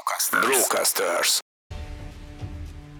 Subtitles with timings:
[0.00, 0.46] Brocasters.
[0.46, 1.38] Brocasters.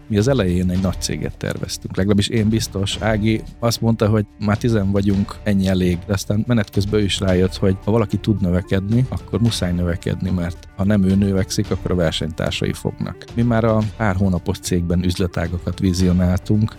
[0.07, 2.97] Mi az elején egy nagy céget terveztünk, legalábbis én biztos.
[3.01, 7.21] Ági azt mondta, hogy már tizen vagyunk, ennyi elég, de aztán menet közben ő is
[7.21, 11.91] rájött, hogy ha valaki tud növekedni, akkor muszáj növekedni, mert ha nem ő növekszik, akkor
[11.91, 13.25] a versenytársai fognak.
[13.35, 16.77] Mi már a pár hónapos cégben üzletágakat vizionáltunk,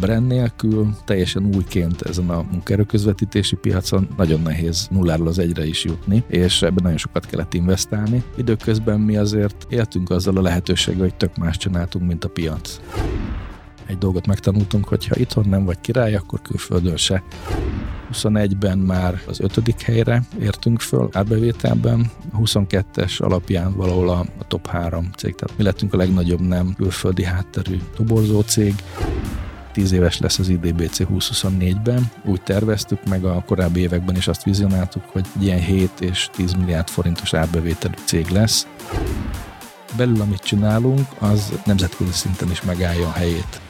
[0.00, 6.24] brand nélkül, teljesen újként ezen a munkaerőközvetítési piacon nagyon nehéz nulláról az egyre is jutni,
[6.26, 8.22] és ebben nagyon sokat kellett investálni.
[8.36, 12.80] Időközben mi azért éltünk azzal a lehetőséggel, hogy tök más csináltunk, mint a piac.
[13.86, 17.22] Egy dolgot megtanultunk, hogy ha itthon nem vagy király, akkor külföldön se.
[18.12, 24.66] 21-ben már az ötödik helyre értünk föl árbevételben, a 22-es alapján valahol a, a top
[24.66, 28.74] 3 cég, tehát mi lettünk a legnagyobb nem külföldi hátterű toborzó cég.
[29.72, 32.10] 10 éves lesz az IDBC 2024-ben.
[32.24, 36.88] Úgy terveztük, meg a korábbi években is azt vizionáltuk, hogy ilyen 7 és 10 milliárd
[36.88, 38.66] forintos árbevételű cég lesz.
[39.96, 43.60] Belül, amit csinálunk, az nemzetközi szinten is megállja a helyét.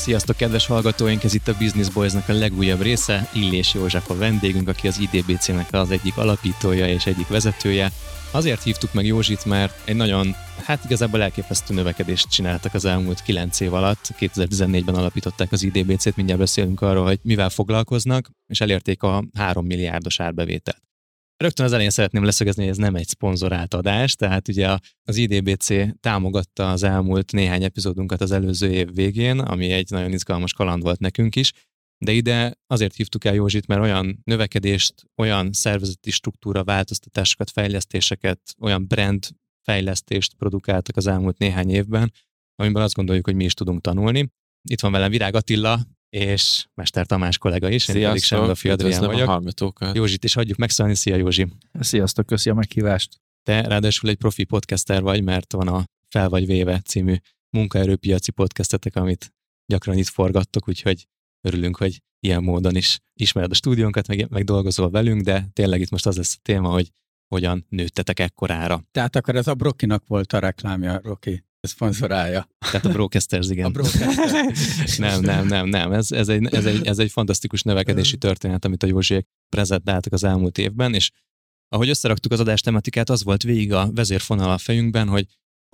[0.00, 1.24] Sziasztok, kedves hallgatóink!
[1.24, 3.28] Ez itt a Business Boys-nak a legújabb része.
[3.34, 7.90] Illés József a vendégünk, aki az IDBC-nek az egyik alapítója és egyik vezetője.
[8.30, 10.34] Azért hívtuk meg Józsit, mert egy nagyon,
[10.64, 14.14] hát igazából elképesztő növekedést csináltak az elmúlt 9 év alatt.
[14.18, 20.20] 2014-ben alapították az IDBC-t, mindjárt beszélünk arról, hogy mivel foglalkoznak, és elérték a 3 milliárdos
[20.20, 20.89] árbevételt.
[21.40, 26.00] Rögtön az elején szeretném leszögezni, hogy ez nem egy szponzorált adás, tehát ugye az IDBC
[26.00, 30.98] támogatta az elmúlt néhány epizódunkat az előző év végén, ami egy nagyon izgalmas kaland volt
[30.98, 31.52] nekünk is,
[32.04, 38.86] de ide azért hívtuk el Józsit, mert olyan növekedést, olyan szervezeti struktúra változtatásokat, fejlesztéseket, olyan
[38.86, 39.28] brand
[39.62, 42.12] fejlesztést produkáltak az elmúlt néhány évben,
[42.54, 44.32] amiben azt gondoljuk, hogy mi is tudunk tanulni.
[44.68, 45.80] Itt van velem Virág Attila,
[46.10, 49.28] és Mester Tamás kollega is, én pedig Semmi Adrián vagyok.
[49.28, 49.96] A hallgatókat.
[49.96, 50.94] Józsit is hagyjuk megszállni.
[50.94, 51.46] Szia Józsi!
[51.80, 53.20] Sziasztok, köszi a meghívást!
[53.42, 57.14] Te ráadásul egy profi podcaster vagy, mert van a Fel vagy véve című
[57.50, 59.34] munkaerőpiaci podcastetek, amit
[59.66, 61.06] gyakran itt forgattok, úgyhogy
[61.40, 65.90] örülünk, hogy ilyen módon is ismered a stúdiónkat, meg, meg dolgozol velünk, de tényleg itt
[65.90, 66.90] most az lesz a téma, hogy
[67.28, 68.84] hogyan nőttetek ekkorára.
[68.90, 72.48] Tehát akkor ez a Brokinak volt a reklámja, Roki szponzorálja.
[72.58, 73.64] Tehát a Brocasters, igen.
[73.64, 74.96] A Brocasters.
[74.96, 75.92] nem, nem, nem, nem.
[75.92, 80.24] Ez, ez, egy, ez, egy, ez egy fantasztikus növekedési történet, amit a Józsiek prezentáltak az
[80.24, 81.10] elmúlt évben, és
[81.68, 85.26] ahogy összeraktuk az adás tematikát, az volt végig a vezérfonal a fejünkben, hogy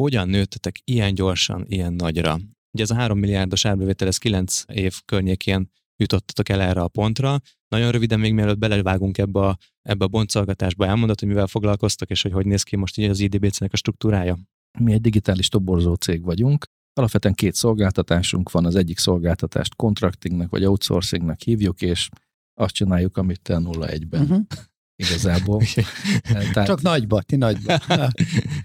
[0.03, 2.39] hogyan nőttetek ilyen gyorsan, ilyen nagyra.
[2.71, 7.41] Ugye ez a 3 milliárdos árbevétel, ez 9 év környékén jutottatok el erre a pontra.
[7.69, 12.23] Nagyon röviden még mielőtt belevágunk ebbe a, ebbe a bontszolgatásba, elmondott, hogy mivel foglalkoztak, és
[12.23, 14.39] hogy hogy néz ki most így az IDBC-nek a struktúrája?
[14.79, 16.65] Mi egy digitális toborzó cég vagyunk.
[16.93, 22.09] Alapvetően két szolgáltatásunk van, az egyik szolgáltatást contractingnek vagy outsourcingnak hívjuk, és
[22.55, 24.23] azt csináljuk, amit te 0-1-ben.
[24.23, 24.41] Uh-huh.
[25.05, 25.63] Igazából.
[26.53, 27.79] Tehát, Csak nagyba, ti nagyba.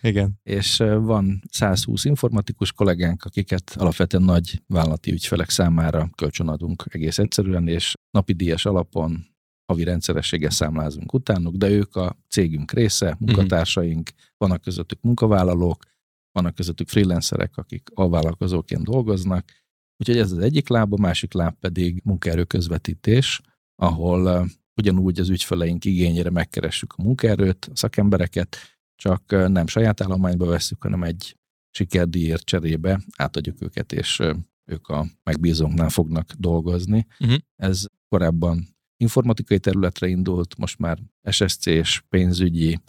[0.02, 0.40] Igen.
[0.44, 7.94] És van 120 informatikus kollégánk, akiket alapvetően nagy vállalati ügyfelek számára kölcsönadunk egész egyszerűen, és
[8.12, 9.26] napi díjas alapon
[9.66, 15.84] havi rendszerességgel számlázunk utánuk, de ők a cégünk része, munkatársaink, vannak közöttük munkavállalók,
[16.32, 19.52] vannak közöttük freelancerek, akik alvállalkozóként dolgoznak,
[19.98, 23.42] úgyhogy ez az egyik láb, a másik láb pedig munkaerő közvetítés,
[23.76, 28.58] ahol ugyanúgy az ügyfeleink igényére megkeressük a munkaerőt, a szakembereket,
[28.96, 31.36] csak nem saját állományba veszük, hanem egy
[31.70, 34.22] sikerdíjért cserébe átadjuk őket, és
[34.66, 37.06] ők a megbízónknál fognak dolgozni.
[37.20, 37.38] Uh-huh.
[37.56, 41.00] Ez korábban informatikai területre indult, most már
[41.30, 42.80] SSC-s, pénzügyi,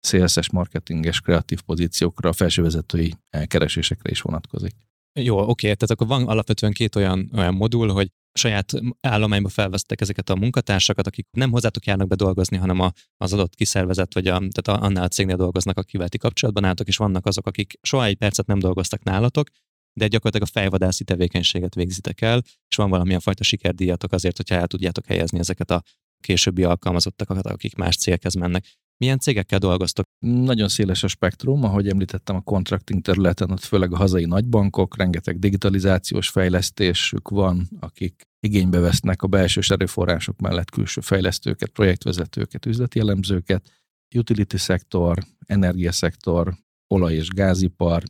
[0.00, 3.14] szélszes, marketinges, kreatív pozíciókra, felsővezetői
[3.46, 4.74] keresésekre is vonatkozik.
[5.20, 10.30] Jó, oké, tehát akkor van alapvetően két olyan, olyan modul, hogy saját állományba felvesztek ezeket
[10.30, 14.38] a munkatársakat, akik nem hozzátok járnak be dolgozni, hanem a, az adott kiszervezet, vagy a,
[14.38, 18.16] tehát annál a cégnél dolgoznak, akivel ti kapcsolatban álltok, és vannak azok, akik soha egy
[18.16, 19.48] percet nem dolgoztak nálatok,
[19.92, 24.66] de gyakorlatilag a fejvadászi tevékenységet végzitek el, és van valamilyen fajta sikerdíjatok azért, hogyha el
[24.66, 25.82] tudjátok helyezni ezeket a
[26.20, 28.64] későbbi alkalmazottakat, akik más cégekhez mennek.
[28.98, 30.04] Milyen cégekkel dolgoztok?
[30.18, 35.38] Nagyon széles a spektrum, ahogy említettem a contracting területen, ott főleg a hazai nagybankok, rengeteg
[35.38, 43.70] digitalizációs fejlesztésük van, akik igénybe vesznek a belső erőforrások mellett külső fejlesztőket, projektvezetőket, üzleti elemzőket,
[44.16, 46.54] utility szektor, energiaszektor,
[46.88, 48.02] olaj- és gázipar.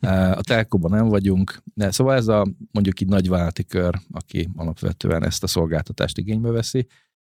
[0.40, 5.42] A telkóban nem vagyunk, de szóval ez a mondjuk így nagyvállalati kör, aki alapvetően ezt
[5.42, 6.86] a szolgáltatást igénybe veszi,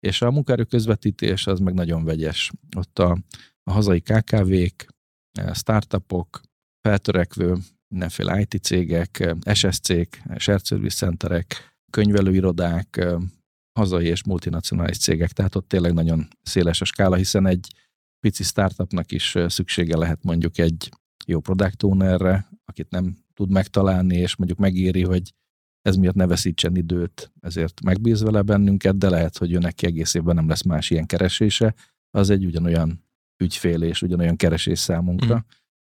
[0.04, 2.50] És a munkaerő közvetítés az meg nagyon vegyes.
[2.76, 3.18] Ott a,
[3.62, 4.86] a hazai KKV-k,
[5.52, 6.40] startupok,
[6.80, 7.56] feltörekvő
[7.88, 13.06] mindenféle IT cégek, SSC-k, shared service centerek, könyvelőirodák,
[13.78, 17.68] hazai és multinacionális cégek, tehát ott tényleg nagyon széles a skála, hiszen egy
[18.20, 20.88] pici startupnak is szüksége lehet mondjuk egy
[21.26, 25.32] jó product ownerre, akit nem tud megtalálni, és mondjuk megéri, hogy
[25.84, 30.14] ez miatt ne veszítsen időt, ezért megbíz vele bennünket, de lehet, hogy ő neki egész
[30.14, 31.74] évben nem lesz más ilyen keresése,
[32.10, 33.04] az egy ugyanolyan
[33.42, 35.38] ügyfél és ugyanolyan keresés számunkra, mm.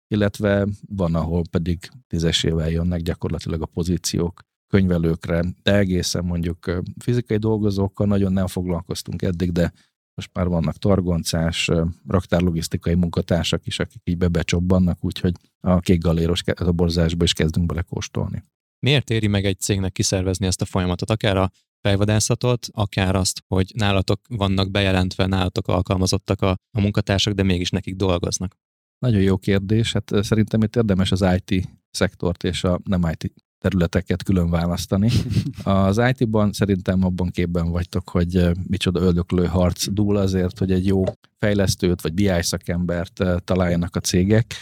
[0.07, 8.07] illetve van, ahol pedig tízesével jönnek gyakorlatilag a pozíciók könyvelőkre, de egészen mondjuk fizikai dolgozókkal
[8.07, 9.73] nagyon nem foglalkoztunk eddig, de
[10.15, 11.69] most már vannak targoncás,
[12.07, 16.43] raktárlogisztikai munkatársak is, akik így bebecsobbannak, úgyhogy a kék galéros
[16.75, 18.43] borzásba is kezdünk belekóstolni.
[18.83, 21.51] Miért éri meg egy cégnek kiszervezni ezt a folyamatot, akár a
[21.81, 27.95] fejvadászatot, akár azt, hogy nálatok vannak bejelentve, nálatok alkalmazottak a, a munkatársak, de mégis nekik
[27.95, 28.55] dolgoznak?
[28.99, 29.93] Nagyon jó kérdés.
[29.93, 35.09] Hát szerintem itt érdemes az IT szektort és a nem IT területeket külön választani.
[35.63, 41.03] Az IT-ban szerintem abban képben vagytok, hogy micsoda öldöklő harc dúl azért, hogy egy jó
[41.39, 44.53] fejlesztőt vagy BI szakembert találjanak a cégek.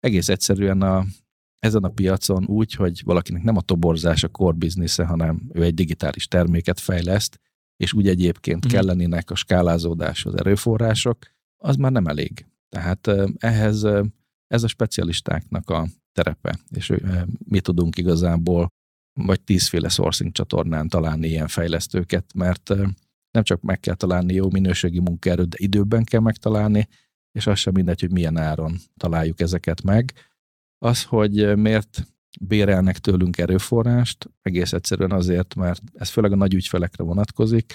[0.00, 1.04] Egész egyszerűen a,
[1.64, 5.74] ezen a piacon úgy, hogy valakinek nem a toborzás a core business hanem ő egy
[5.74, 7.40] digitális terméket fejleszt,
[7.76, 8.68] és úgy egyébként mm.
[8.68, 11.18] kellenének a skálázódáshoz erőforrások,
[11.56, 12.46] az már nem elég.
[12.68, 13.86] Tehát ehhez
[14.46, 16.92] ez a specialistáknak a terepe, és
[17.44, 18.68] mi tudunk igazából
[19.20, 22.68] vagy tízféle sourcing csatornán találni ilyen fejlesztőket, mert
[23.30, 26.88] nem csak meg kell találni jó minőségi munkaerőt, de időben kell megtalálni,
[27.32, 30.12] és az sem mindegy, hogy milyen áron találjuk ezeket meg.
[30.84, 32.06] Az, hogy miért
[32.40, 37.74] bérelnek tőlünk erőforrást, egész egyszerűen azért, mert ez főleg a nagy ügyfelekre vonatkozik.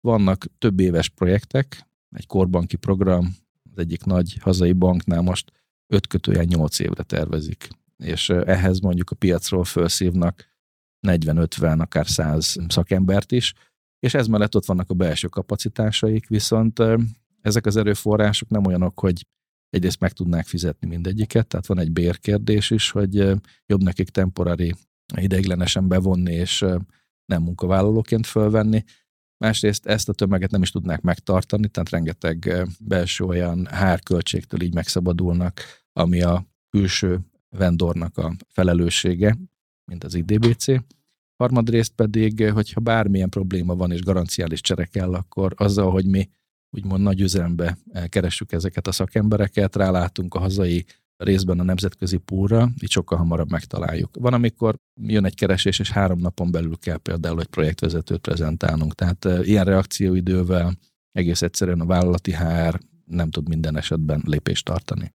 [0.00, 3.36] Vannak több éves projektek, egy korbanki program,
[3.72, 5.52] az egyik nagy hazai banknál most
[5.86, 7.68] 5 kötőjel 8 évre tervezik
[8.00, 10.48] és ehhez mondjuk a piacról felszívnak
[11.06, 13.54] 40-50, akár 100 szakembert is,
[13.98, 16.82] és ez mellett ott vannak a belső kapacitásaik, viszont
[17.40, 19.26] ezek az erőforrások nem olyanok, hogy
[19.70, 23.14] egyrészt meg tudnák fizetni mindegyiket, tehát van egy bérkérdés is, hogy
[23.66, 24.74] jobb nekik temporári
[25.16, 26.64] ideiglenesen bevonni, és
[27.24, 28.84] nem munkavállalóként fölvenni.
[29.44, 35.60] Másrészt ezt a tömeget nem is tudnák megtartani, tehát rengeteg belső olyan hárköltségtől így megszabadulnak,
[35.92, 39.38] ami a külső vendornak a felelőssége,
[39.84, 40.66] mint az IDBC.
[41.36, 46.28] Harmadrészt pedig, hogyha bármilyen probléma van és garanciális csere kell, akkor azzal, hogy mi
[46.70, 47.78] úgymond nagy üzembe
[48.08, 50.84] keressük ezeket a szakembereket, rálátunk a hazai
[51.16, 54.16] részben a nemzetközi púlra, így sokkal hamarabb megtaláljuk.
[54.18, 58.94] Van, amikor jön egy keresés, és három napon belül kell például egy projektvezetőt prezentálnunk.
[58.94, 60.78] Tehát ilyen reakcióidővel
[61.12, 65.14] egész egyszerűen a vállalati HR nem tud minden esetben lépést tartani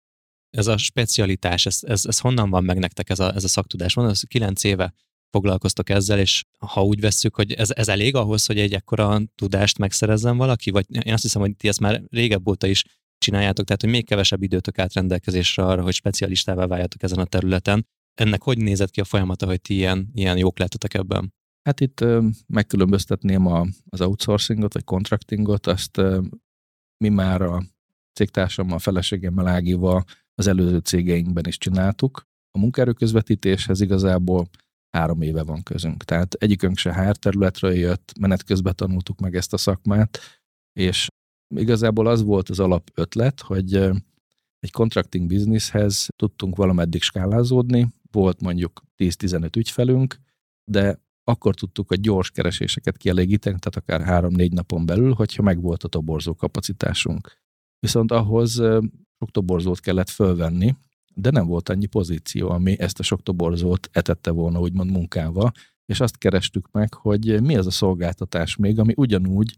[0.55, 3.93] ez a specialitás, ez, ez, ez honnan van meg nektek ez a, ez a szaktudás?
[3.93, 4.93] Van, az kilenc éve
[5.35, 9.77] foglalkoztok ezzel, és ha úgy vesszük, hogy ez, ez elég ahhoz, hogy egy ekkora tudást
[9.77, 12.83] megszerezzen valaki, vagy én azt hiszem, hogy ti ezt már régebb óta is
[13.17, 17.87] csináljátok, tehát hogy még kevesebb időtök át rendelkezésre arra, hogy specialistává váljatok ezen a területen.
[18.13, 21.33] Ennek hogy nézett ki a folyamata, hogy ti ilyen, ilyen jók lettetek ebben?
[21.61, 26.21] Hát itt ö, megkülönböztetném a, az outsourcingot, vagy contractingot, azt ö,
[27.03, 27.63] mi már a
[28.13, 30.03] cégtársammal, a feleségemmel Ágival
[30.35, 32.23] az előző cégeinkben is csináltuk.
[32.51, 34.49] A munkaerőközvetítéshez igazából
[34.95, 36.03] három éve van közünk.
[36.03, 40.19] Tehát egyikünk se HR területről jött, menet közben tanultuk meg ezt a szakmát,
[40.79, 41.07] és
[41.55, 43.75] igazából az volt az alap ötlet, hogy
[44.59, 50.19] egy contracting businesshez tudtunk valameddig skálázódni, volt mondjuk 10-15 ügyfelünk,
[50.71, 55.87] de akkor tudtuk a gyors kereséseket kielégíteni, tehát akár 3-4 napon belül, hogyha megvolt a
[55.87, 57.37] toborzó kapacitásunk.
[57.79, 58.53] Viszont ahhoz
[59.19, 60.75] sok toborzót kellett fölvenni,
[61.15, 65.51] de nem volt annyi pozíció, ami ezt a sok toborzót etette volna úgymond munkával,
[65.85, 69.55] és azt kerestük meg, hogy mi az a szolgáltatás még, ami ugyanúgy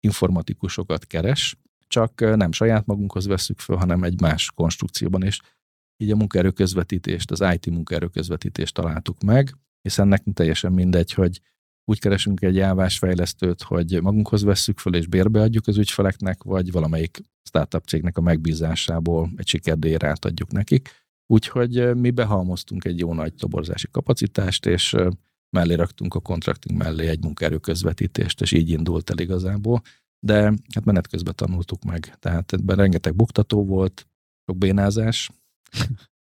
[0.00, 5.40] informatikusokat keres, csak nem saját magunkhoz veszük föl, hanem egy más konstrukcióban, és
[5.96, 11.40] így a munkaerőközvetítést, az IT munkaerőközvetítést találtuk meg, hiszen nekünk teljesen mindegy, hogy
[11.90, 17.20] úgy keresünk egy jávásfejlesztőt, hogy magunkhoz vesszük föl és bérbe adjuk az ügyfeleknek, vagy valamelyik
[17.42, 20.88] startup cégnek a megbízásából egy sikerdélyre átadjuk nekik.
[21.26, 24.96] Úgyhogy mi behalmoztunk egy jó nagy toborzási kapacitást, és
[25.56, 29.82] mellé raktunk a contracting mellé egy munkaerő közvetítést, és így indult el igazából.
[30.26, 30.42] De
[30.74, 32.16] hát menet közben tanultuk meg.
[32.18, 34.06] Tehát ebben rengeteg buktató volt,
[34.46, 35.30] sok bénázás,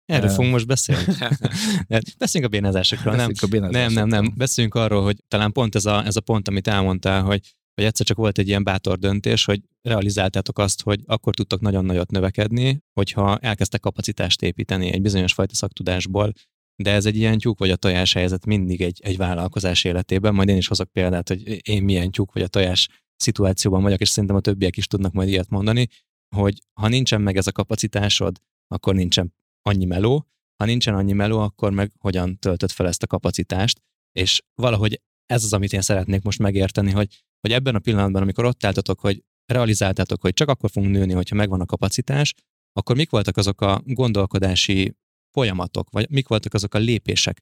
[0.10, 1.04] Erről fogunk most beszélni.
[2.18, 3.16] Beszéljünk a bénázásokról.
[3.16, 3.70] Nem, a bénázásokról.
[3.70, 4.34] nem, nem, nem.
[4.38, 7.42] Beszéljünk arról, hogy talán pont ez a, ez a pont, amit elmondtál, hogy
[7.76, 11.86] vagy egyszer csak volt egy ilyen bátor döntés, hogy realizáltátok azt, hogy akkor tudtok nagyon
[11.86, 16.34] nagyot növekedni, hogyha elkezdtek kapacitást építeni egy bizonyos fajta szaktudásból,
[16.76, 20.34] de ez egy ilyen tyúk vagy a tojás helyzet mindig egy, egy vállalkozás életében.
[20.34, 24.10] Majd én is hozok példát, hogy én milyen tyúk vagy a tojás szituációban vagyok, és
[24.10, 25.88] szerintem a többiek is tudnak majd ilyet mondani,
[26.36, 28.38] hogy ha nincsen meg ez a kapacitásod,
[28.68, 33.08] akkor nincsen annyi meló, ha nincsen annyi meló, akkor meg hogyan töltöd fel ezt a
[33.08, 38.22] kapacitást, és valahogy ez az, amit én szeretnék most megérteni, hogy, hogy ebben a pillanatban,
[38.22, 42.34] amikor ott álltatok, hogy realizáltátok, hogy csak akkor fogunk nőni, hogyha megvan a kapacitás,
[42.74, 44.96] akkor mik voltak azok a gondolkodási
[45.32, 47.40] folyamatok, vagy mik voltak azok a lépések,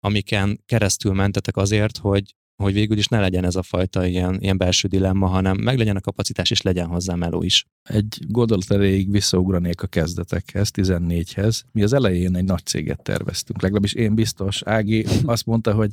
[0.00, 4.56] amiken keresztül mentetek azért, hogy, hogy végül is ne legyen ez a fajta ilyen, ilyen
[4.56, 7.66] belső dilemma, hanem meg legyen a kapacitás, és legyen hozzá meló is.
[7.82, 11.60] Egy gondolat erejéig visszaugranék a kezdetekhez, 14-hez.
[11.72, 14.62] Mi az elején egy nagy céget terveztünk, legalábbis én biztos.
[14.62, 15.90] Ági azt mondta, hogy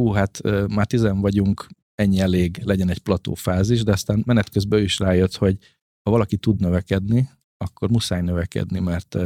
[0.00, 4.82] hú, hát már tizen vagyunk, ennyi elég, legyen egy platófázis, de aztán menet közben ő
[4.82, 5.56] is rájött, hogy
[6.02, 9.16] ha valaki tud növekedni, akkor muszáj növekedni, mert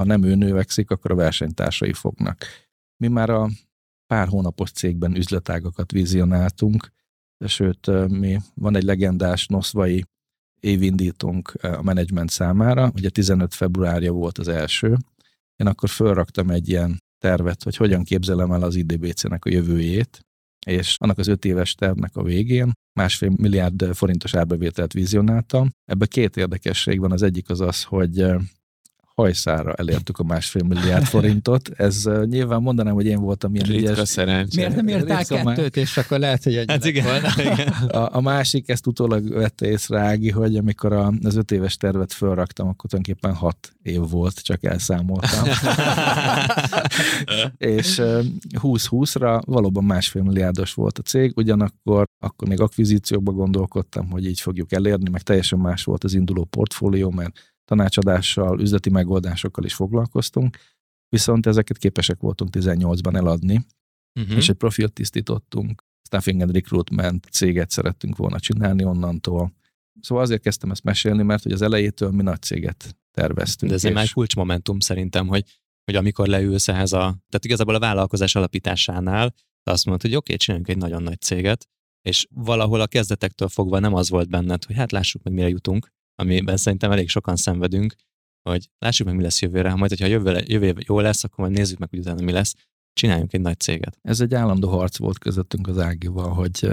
[0.00, 2.44] ha nem ő növekszik, akkor a versenytársai fognak.
[2.96, 3.50] Mi már a
[4.06, 6.92] pár hónapos cégben üzletágakat vizionáltunk,
[7.46, 10.04] sőt, mi van egy legendás noszvai
[10.60, 14.96] évindítónk a menedzsment számára, ugye 15 februárja volt az első,
[15.56, 20.20] én akkor fölraktam egy ilyen tervet, hogy hogyan képzelem el az IDBC-nek a jövőjét,
[20.66, 25.70] és annak az öt éves tervnek a végén másfél milliárd forintos árbevételt vizionáltam.
[25.84, 27.12] Ebben két érdekesség van.
[27.12, 28.26] Az egyik az az, hogy
[29.16, 31.68] hajszára elértük a másfél milliárd forintot.
[31.68, 34.08] Ez uh, nyilván mondanám, hogy én voltam ilyen Ritka ügyes.
[34.08, 34.60] szerencsé.
[34.60, 37.04] Miért nem írtál kettőt, és akkor lehet, hogy egy hát igen.
[37.88, 42.12] a, a, másik, ezt utólag vette észre Ági, hogy amikor a, az öt éves tervet
[42.12, 45.48] felraktam, akkor tulajdonképpen hat év volt, csak elszámoltam.
[47.56, 48.24] és uh,
[48.62, 54.72] 20-20-ra valóban másfél milliárdos volt a cég, ugyanakkor akkor még akvizíciókba gondolkodtam, hogy így fogjuk
[54.72, 60.56] elérni, meg teljesen más volt az induló portfólió, mert tanácsadással, üzleti megoldásokkal is foglalkoztunk,
[61.08, 63.66] viszont ezeket képesek voltunk 18-ban eladni,
[64.20, 64.36] uh-huh.
[64.36, 69.52] és egy profilt tisztítottunk, staffing and recruitment céget szerettünk volna csinálni onnantól.
[70.00, 73.70] Szóval azért kezdtem ezt mesélni, mert hogy az elejétől mi nagy céget terveztünk.
[73.70, 75.44] De ez egy már kulcsmomentum szerintem, hogy,
[75.84, 80.36] hogy amikor leülsz ehhez a, tehát igazából a vállalkozás alapításánál, azt mondod, hogy oké, okay,
[80.36, 81.68] csináljunk egy nagyon nagy céget,
[82.02, 85.88] és valahol a kezdetektől fogva nem az volt benned, hogy hát lássuk meg, mire jutunk,
[86.22, 87.94] amiben szerintem elég sokan szenvedünk,
[88.42, 91.56] hogy lássuk meg, mi lesz jövőre, ha majd, hogyha jövő, jövő jó lesz, akkor majd
[91.58, 92.54] nézzük meg, hogy utána mi lesz,
[92.92, 93.98] csináljunk egy nagy céget.
[94.02, 96.72] Ez egy állandó harc volt közöttünk az Ágival, hogy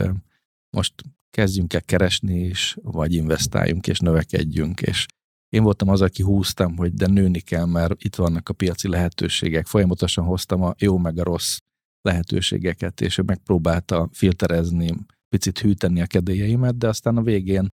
[0.70, 0.94] most
[1.30, 5.06] kezdjünk el keresni is, vagy investáljunk és növekedjünk, és
[5.50, 9.66] én voltam az, aki húztam, hogy de nőni kell, mert itt vannak a piaci lehetőségek.
[9.66, 11.58] Folyamatosan hoztam a jó meg a rossz
[12.02, 14.96] lehetőségeket, és ő megpróbálta filterezni,
[15.30, 17.68] picit hűteni a kedélyeimet, de aztán a végén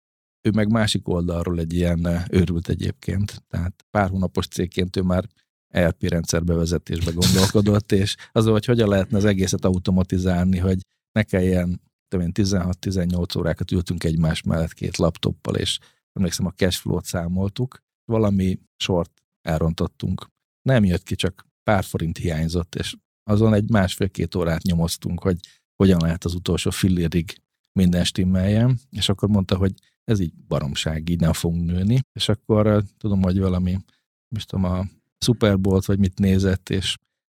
[0.46, 3.44] ő meg másik oldalról egy ilyen eh, őrült egyébként.
[3.48, 5.24] Tehát pár hónapos cégként ő már
[5.74, 10.78] ERP rendszer gondolkodott, és az, hogy hogyan lehetne az egészet automatizálni, hogy
[11.12, 11.80] ne kelljen
[12.16, 15.78] 16-18 órákat ültünk egymás mellett két laptoppal, és
[16.12, 20.26] emlékszem, a cashflow-t számoltuk, valami sort elrontottunk.
[20.62, 22.96] Nem jött ki, csak pár forint hiányzott, és
[23.30, 25.38] azon egy másfél-két órát nyomoztunk, hogy
[25.76, 27.40] hogyan lehet az utolsó fillérig
[27.72, 29.72] minden stimmeljen, és akkor mondta, hogy
[30.08, 32.00] ez így baromság, így nem fogunk nőni.
[32.12, 33.78] És akkor tudom, hogy valami,
[34.28, 34.84] most tudom, a
[35.18, 36.96] Super Bowl vagy mit nézett, és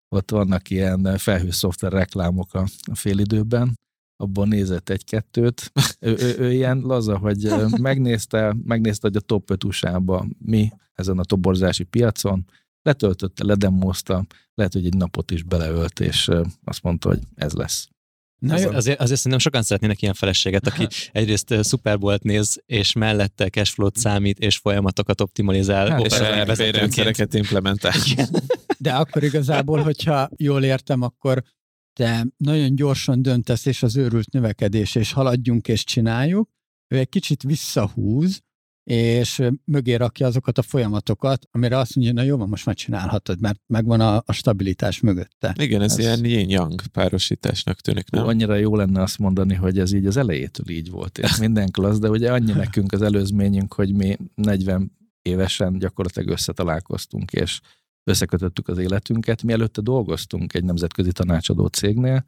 [0.08, 3.78] ott vannak ilyen felhőszoftver reklámok a, a félidőben,
[4.16, 5.72] abban nézett egy-kettőt.
[6.00, 11.18] ő, ő, ő, ilyen laza, hogy megnézte, megnézte, hogy a top 5 usa mi ezen
[11.18, 12.44] a toborzási piacon,
[12.82, 16.30] letöltötte, ledemozta, lehet, hogy egy napot is beleölt, és
[16.64, 17.88] azt mondta, hogy ez lesz.
[18.38, 18.70] Na jó.
[18.70, 23.96] Azért, azért szerintem sokan szeretnének ilyen feleséget, aki egyrészt Super Bowl-t néz, és mellette cashflow-t
[23.96, 25.88] számít, és folyamatokat optimalizál.
[25.88, 26.18] Hát, és
[26.70, 27.92] rendszereket implementál.
[28.80, 31.42] De akkor igazából, hogyha jól értem, akkor
[31.92, 36.50] te nagyon gyorsan döntesz, és az őrült növekedés, és haladjunk és csináljuk,
[36.88, 38.42] ő egy kicsit visszahúz,
[38.90, 43.60] és mögé rakja azokat a folyamatokat, amire azt mondja, na jó, most már csinálhatod, mert
[43.66, 45.54] megvan a, a stabilitás mögötte.
[45.58, 48.26] Igen, ez, ez ilyen yin-yang párosításnak tűnik, nem?
[48.26, 51.98] Annyira jó lenne azt mondani, hogy ez így az elejétől így volt, és minden klassz,
[51.98, 54.92] de ugye annyi nekünk az előzményünk, hogy mi 40
[55.22, 57.60] évesen gyakorlatilag összetalálkoztunk, és
[58.04, 59.42] összekötöttük az életünket.
[59.42, 62.24] Mi előtte dolgoztunk egy nemzetközi tanácsadó cégnél,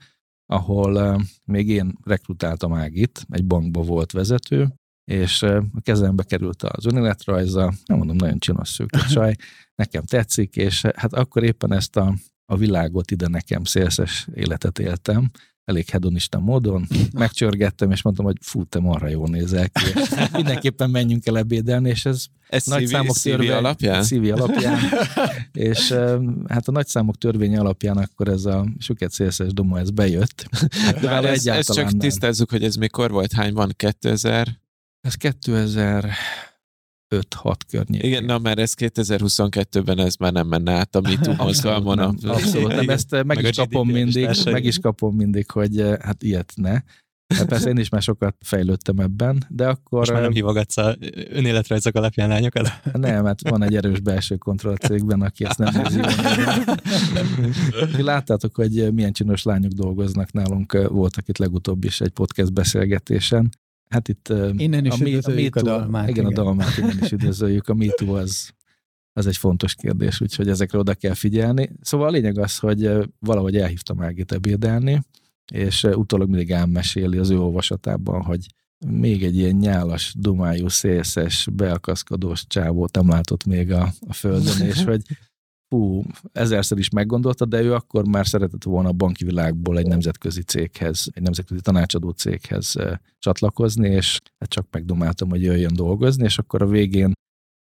[0.47, 7.73] ahol még én rekrutáltam Ágit, egy bankba volt vezető, és a kezembe került az önéletrajza,
[7.85, 9.35] nem mondom, nagyon csinos szőke csaj,
[9.83, 12.15] nekem tetszik, és hát akkor éppen ezt a,
[12.47, 15.31] a világot ide nekem szélszes életet éltem,
[15.71, 16.87] elég hedonista módon.
[17.13, 19.85] Megcsörgettem, és mondtam, hogy fú, te marha jól nézel ki.
[20.33, 24.03] Mindenképpen menjünk el ebédelni, és ez, ez nagy CV, számok törvény, alapján?
[24.03, 24.79] CV alapján.
[25.53, 25.93] és
[26.49, 30.49] hát a nagy számok törvénye alapján akkor ez a Suket CSS domo, ez bejött.
[31.01, 31.99] De ez, ez csak nem.
[31.99, 33.73] tisztázzuk, hogy ez mikor volt, hány van?
[33.77, 34.60] 2000?
[35.01, 36.11] Ez 2000
[37.17, 38.11] 5-6 környékén.
[38.11, 41.97] Igen, na mert ez 2022-ben ez már nem menne át a MeToo mozgalmon.
[41.97, 45.99] Nem, abszolút nem, ezt meg, meg is kapom mindig, meg is kapom mindig, hogy eh,
[45.99, 46.81] hát ilyet ne.
[47.35, 49.99] Hát persze én is már sokat fejlődtem ebben, de akkor...
[49.99, 50.97] Most már nem hívogatsz a
[51.29, 52.69] önéletrajzok alapján lányokat?
[52.93, 56.01] Nem, hát van egy erős belső kontroll cégben, aki ezt nem nézi.
[58.03, 63.51] Láttátok, hogy milyen csinos lányok dolgoznak nálunk, voltak itt legutóbb is egy podcast beszélgetésen,
[63.91, 66.09] Hát itt innen is a, üdvözöljük a, a dalmát.
[66.09, 67.69] Igen, igen, a dalmát innen is üdvözöljük.
[67.69, 68.51] A MeToo az,
[69.13, 71.71] az egy fontos kérdés, úgyhogy ezekre oda kell figyelni.
[71.81, 75.03] Szóval a lényeg az, hogy valahogy elhívtam Ágit ebédelni,
[75.53, 78.47] és utólag mindig elmeséli az ő olvasatában, hogy
[78.87, 84.85] még egy ilyen nyálas, dumájú, szélszes, beakaszkodós csávót nem látott még a, a földön, és
[84.91, 85.03] hogy
[85.71, 90.43] hú, ezerszer is meggondolta, de ő akkor már szeretett volna a banki világból egy nemzetközi
[90.43, 92.77] céghez, egy nemzetközi tanácsadó céghez
[93.19, 97.13] csatlakozni, és hát csak megdomáltam, hogy jöjjön dolgozni, és akkor a végén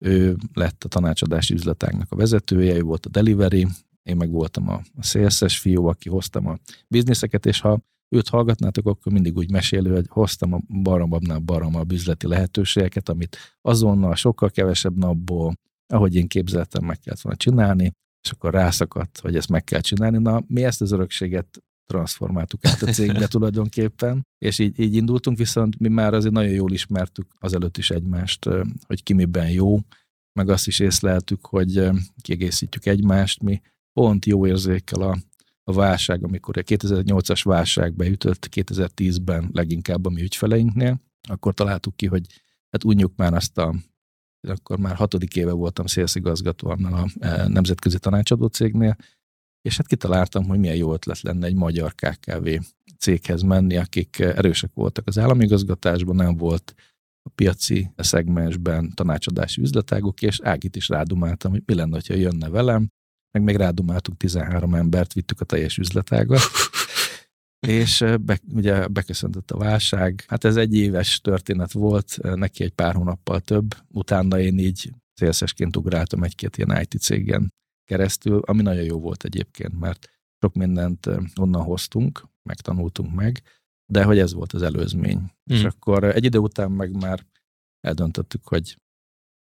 [0.05, 3.67] ő lett a tanácsadási üzletágnak a vezetője, ő volt a delivery,
[4.03, 9.11] én meg voltam a, a fiú, aki hoztam a bizniszeket, és ha őt hallgatnátok, akkor
[9.11, 15.53] mindig úgy mesélő, hogy hoztam a baramabbnál baramabb üzleti lehetőségeket, amit azonnal sokkal kevesebb napból
[15.87, 17.91] ahogy én képzeltem, meg kellett volna csinálni,
[18.25, 20.17] és akkor rászakadt, hogy ezt meg kell csinálni.
[20.17, 25.79] Na, mi ezt az örökséget transformáltuk át a cégbe tulajdonképpen, és így, így indultunk, viszont
[25.79, 28.49] mi már azért nagyon jól ismertük azelőtt is egymást,
[28.87, 29.79] hogy ki miben jó,
[30.39, 31.89] meg azt is észleltük, hogy
[32.21, 33.61] kiegészítjük egymást, mi
[33.93, 35.17] pont jó érzékkel a,
[35.63, 42.05] a válság, amikor a 2008-as válság beütött 2010-ben leginkább a mi ügyfeleinknél, akkor találtuk ki,
[42.05, 42.25] hogy
[42.69, 43.75] hát unjuk már azt a
[44.49, 48.95] akkor már hatodik éve voltam szélszigazgató annál a e, nemzetközi tanácsadó cégnél,
[49.61, 52.49] és hát kitaláltam, hogy milyen jó ötlet lenne egy magyar KKV
[52.99, 56.73] céghez menni, akik erősek voltak az államigazgatásban, nem volt
[57.23, 62.89] a piaci szegmensben tanácsadási üzletágok, és Ágit is rádumáltam, hogy mi lenne, ha jönne velem,
[63.31, 66.41] meg még rádumáltuk 13 embert, vittük a teljes üzletágat,
[67.67, 70.23] és be, ugye beköszöntött a válság.
[70.27, 73.75] Hát ez egy éves történet volt, neki egy pár hónappal több.
[73.87, 77.53] Utána én így szélszesként ugráltam egy-két ilyen IT cégen
[77.85, 83.41] keresztül, ami nagyon jó volt egyébként, mert sok mindent onnan hoztunk, megtanultunk meg,
[83.91, 85.17] de hogy ez volt az előzmény.
[85.17, 85.55] Mm.
[85.55, 87.25] És akkor egy idő után meg már
[87.79, 88.77] eldöntöttük, hogy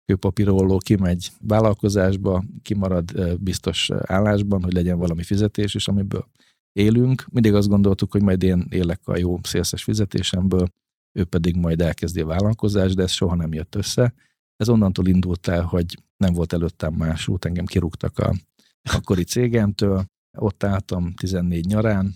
[0.05, 6.27] kőpapíróló kimegy vállalkozásba, kimarad biztos állásban, hogy legyen valami fizetés, és amiből
[6.73, 7.27] élünk.
[7.31, 10.69] Mindig azt gondoltuk, hogy majd én élek a jó szélszes fizetésemből,
[11.13, 14.15] ő pedig majd elkezdi a vállalkozást, de ez soha nem jött össze.
[14.57, 18.35] Ez onnantól indult el, hogy nem volt előttem más út, engem kirúgtak a
[18.83, 20.05] akkori cégemtől,
[20.39, 22.15] ott álltam 14 nyarán,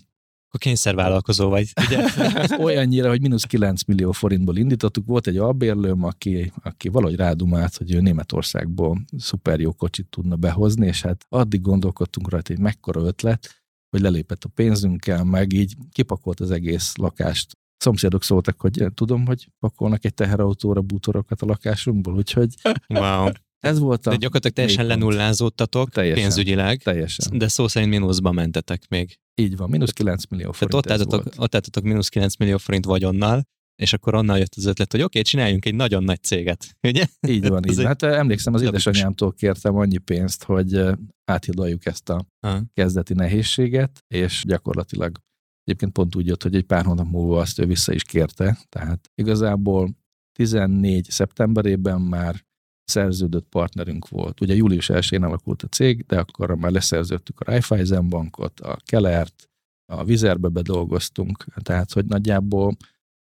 [0.55, 2.03] akkor kényszervállalkozó vagy, ugye?
[2.65, 5.05] Olyannyira, hogy mínusz 9 millió forintból indítottuk.
[5.05, 10.87] Volt egy albérlőm, aki, aki valahogy rádumált, hogy ő Németországból szuper jó kocsit tudna behozni,
[10.87, 13.64] és hát addig gondolkodtunk rajta, hogy mekkora ötlet,
[13.95, 17.57] hogy lelépett a pénzünkkel, meg így kipakolt az egész lakást.
[17.77, 22.53] Szomszédok szóltak, hogy tudom, hogy pakolnak egy teherautóra bútorokat a lakásunkból, úgyhogy
[22.87, 23.29] wow.
[23.59, 24.09] ez volt a...
[24.09, 27.37] De gyakorlatilag teljesen lenullázódtatok teljesen, pénzügyileg, teljesen.
[27.37, 29.19] de szó szerint mínuszba mentetek még.
[29.35, 33.43] Így van, mínusz 9 millió forint ott álltatok, ott álltatok mínusz 9 millió forint vagyonnal,
[33.75, 37.05] és akkor onnan jött az ötlet, hogy oké, okay, csináljunk egy nagyon nagy céget, ugye?
[37.27, 37.83] Így van, így.
[37.83, 40.81] Hát emlékszem, az édesanyámtól kértem annyi pénzt, hogy
[41.25, 42.61] áthidaljuk ezt a ha.
[42.73, 45.17] kezdeti nehézséget, és gyakorlatilag
[45.63, 49.11] egyébként pont úgy jött, hogy egy pár hónap múlva azt ő vissza is kérte, tehát
[49.15, 49.89] igazából
[50.31, 52.45] 14 szeptemberében már
[52.83, 54.41] szerződött partnerünk volt.
[54.41, 59.49] Ugye július 1-én alakult a cég, de akkor már leszerződtük a Raiffeisen bankot, a Kelert,
[59.85, 62.77] a Vizerbe bedolgoztunk, tehát hogy nagyjából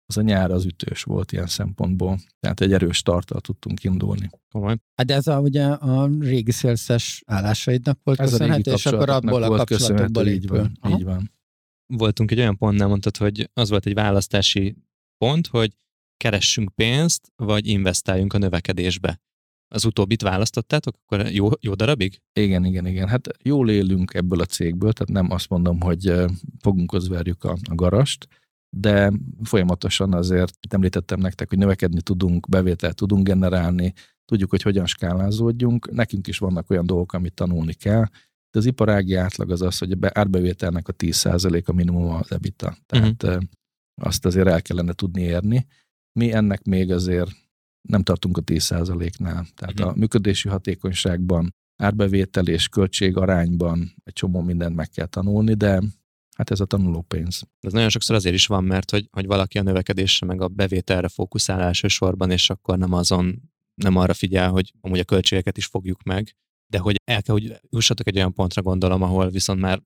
[0.06, 2.18] az a nyár az ütős volt ilyen szempontból.
[2.40, 4.30] Tehát egy erős tartal tudtunk indulni.
[4.94, 9.42] Hát de ez a, ugye a régi szélszes állásaidnak volt ez köszönhető, és akkor abból
[9.42, 11.32] a kapcsolatokból így van, így van.
[11.86, 14.76] Voltunk egy olyan pontnál, mondtad, hogy az volt egy választási
[15.18, 15.76] pont, hogy
[16.16, 19.20] keressünk pénzt, vagy investáljunk a növekedésbe.
[19.68, 22.20] Az utóbbit választottátok, akkor jó, jó darabig?
[22.32, 23.08] Igen, igen, igen.
[23.08, 26.12] Hát jól élünk ebből a cégből, tehát nem azt mondom, hogy
[26.58, 28.28] fogunkhoz verjük a, a garast,
[28.76, 33.92] de folyamatosan azért említettem nektek, hogy növekedni tudunk, bevételt tudunk generálni,
[34.24, 35.90] tudjuk, hogy hogyan skálázódjunk.
[35.90, 38.04] Nekünk is vannak olyan dolgok, amit tanulni kell,
[38.50, 42.76] De az iparági átlag az az, hogy a árbevételnek a 10% a minimum az EBITDA.
[42.86, 43.42] Tehát uh-huh.
[44.02, 45.66] azt azért el kellene tudni érni.
[46.18, 47.30] Mi ennek még azért
[47.88, 49.46] nem tartunk a 10%-nál.
[49.54, 49.88] Tehát uh-huh.
[49.88, 55.82] a működési hatékonyságban, árbevétel és költség arányban egy csomó mindent meg kell tanulni, de
[56.34, 57.42] Hát ez a tanuló pénz.
[57.60, 61.08] Ez nagyon sokszor azért is van, mert hogy, hogy valaki a növekedésre meg a bevételre
[61.08, 63.42] fókuszál elsősorban, és akkor nem azon,
[63.74, 66.36] nem arra figyel, hogy amúgy a költségeket is fogjuk meg,
[66.72, 69.82] de hogy el kell, hogy jussatok egy olyan pontra gondolom, ahol viszont már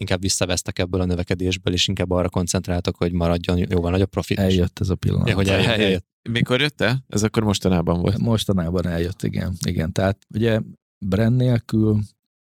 [0.00, 4.38] inkább visszavesztek ebből a növekedésből, és inkább arra koncentráltok, hogy maradjon jóval nagyobb profit.
[4.38, 5.28] Eljött ez a pillanat.
[5.28, 6.06] Ja, hogy eljött, eljött.
[6.30, 7.04] Mikor jött el?
[7.08, 8.18] Ez akkor mostanában volt.
[8.18, 9.56] Mostanában eljött, igen.
[9.66, 9.92] igen.
[9.92, 10.60] Tehát ugye
[11.06, 12.00] brand nélkül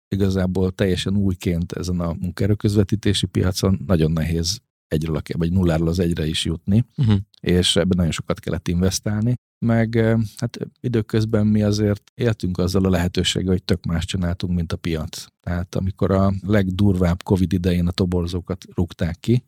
[0.10, 6.28] igazából teljesen újként ezen a munkaerőközvetítési piacon nagyon nehéz egyről a, vagy nulláról az egyre
[6.28, 7.18] is jutni, uh-huh.
[7.42, 9.34] és ebben nagyon sokat kellett investálni,
[9.66, 9.96] meg
[10.38, 15.26] hát időközben mi azért éltünk azzal a lehetőséggel, hogy tök más csináltunk, mint a piac.
[15.40, 19.44] Tehát amikor a legdurvább Covid idején a toborzókat rúgták ki,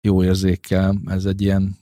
[0.00, 1.76] jó érzékkel, ez egy ilyen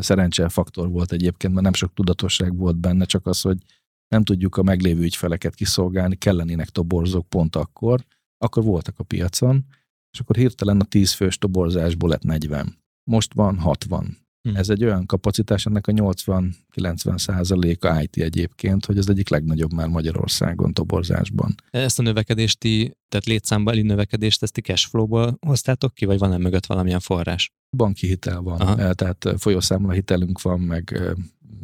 [0.00, 3.58] szerencsefaktor volt egyébként, mert nem sok tudatosság volt benne, csak az, hogy
[4.08, 8.04] nem tudjuk a meglévő ügyfeleket kiszolgálni, kellenének toborzók pont akkor,
[8.38, 9.64] akkor voltak a piacon,
[10.10, 12.78] és akkor hirtelen a 10 fős toborzásból lett 40.
[13.10, 14.26] Most van 60.
[14.46, 14.56] Hmm.
[14.56, 19.88] Ez egy olyan kapacitás, ennek a 80-90 százaléka IT egyébként, hogy az egyik legnagyobb már
[19.88, 21.54] Magyarországon toborzásban.
[21.70, 26.66] Ezt a növekedést ti, tehát létszámbeli növekedést, ezt ti cashflow-ból hoztátok ki, vagy van-e mögött
[26.66, 27.50] valamilyen forrás?
[27.76, 28.94] Banki hitel van, Aha.
[28.94, 31.00] tehát folyószámla hitelünk van, meg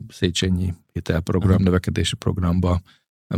[0.08, 1.62] Széchenyi hitelprogram, Aha.
[1.62, 2.82] növekedési programba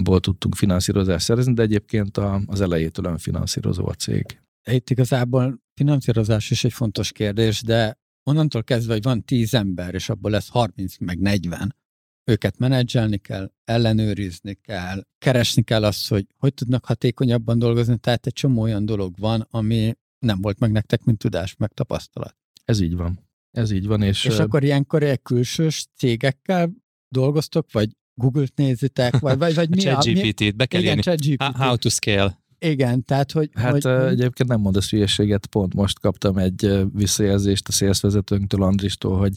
[0.03, 4.41] ból tudtunk finanszírozást szerezni, de egyébként az elejétől önfinanszírozó a cég.
[4.71, 10.09] Itt igazából finanszírozás is egy fontos kérdés, de onnantól kezdve, hogy van 10 ember, és
[10.09, 11.75] abból lesz 30 meg 40,
[12.25, 18.33] őket menedzselni kell, ellenőrizni kell, keresni kell azt, hogy hogy tudnak hatékonyabban dolgozni, tehát egy
[18.33, 22.37] csomó olyan dolog van, ami nem volt meg nektek, mint tudás, meg tapasztalat.
[22.65, 23.24] Ez így van.
[23.55, 24.03] Ez így van.
[24.03, 26.73] És, és akkor ilyenkor egy külsős cégekkel
[27.09, 29.99] dolgoztok, vagy Google-t nézitek, vagy, vagy, vagy mi a...
[29.99, 31.37] ChatGPT-t be kell Igen, írni.
[31.53, 32.43] How to scale.
[32.59, 33.51] Igen, tehát hogy...
[33.55, 39.37] Hát hogy, egyébként nem mondasz hülyeséget, pont most kaptam egy visszajelzést a szélszvezetőnktől, Andristól, hogy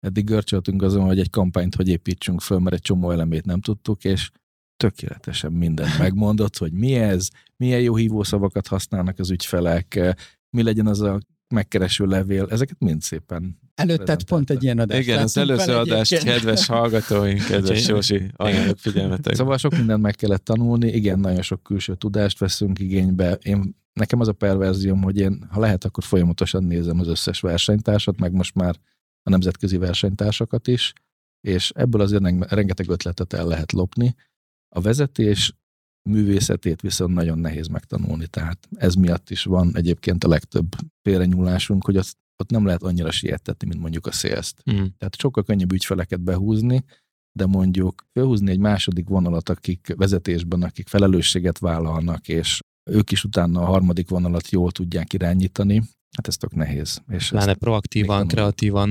[0.00, 4.04] eddig görcsöltünk azon, hogy egy kampányt hogy építsünk föl, mert egy csomó elemét nem tudtuk,
[4.04, 4.30] és
[4.76, 10.16] tökéletesen mindent megmondott, hogy mi ez, milyen jó hívószavakat használnak az ügyfelek,
[10.56, 11.20] mi legyen az a
[11.54, 15.00] megkereső levél, ezeket mind szépen Előtted pont egy ilyen adást.
[15.00, 19.34] Igen, az előző adást, kedves hallgatóink, kedves Jósi, ajánlok figyelmetek.
[19.34, 23.32] Szóval sok mindent meg kellett tanulni, igen, nagyon sok külső tudást veszünk igénybe.
[23.42, 28.18] Én, nekem az a perverzióm, hogy én, ha lehet, akkor folyamatosan nézem az összes versenytársat,
[28.18, 28.76] meg most már
[29.22, 30.92] a nemzetközi versenytársakat is,
[31.40, 34.14] és ebből azért rengeteg ötletet el lehet lopni.
[34.68, 35.52] A vezetés
[36.08, 40.66] művészetét viszont nagyon nehéz megtanulni, tehát ez miatt is van egyébként a legtöbb
[41.02, 44.62] félrenyúlásunk, hogy azt ott nem lehet annyira sietetni, mint mondjuk a szélzt.
[44.70, 44.84] Mm.
[44.98, 46.84] Tehát sokkal könnyebb ügyfeleket behúzni,
[47.38, 53.60] de mondjuk felhúzni egy második vonalat, akik vezetésben, akik felelősséget vállalnak, és ők is utána
[53.60, 55.82] a harmadik vonalat jól tudják irányítani,
[56.16, 57.02] hát ez tök nehéz.
[57.08, 58.88] És Láne proaktívan, kreatívan.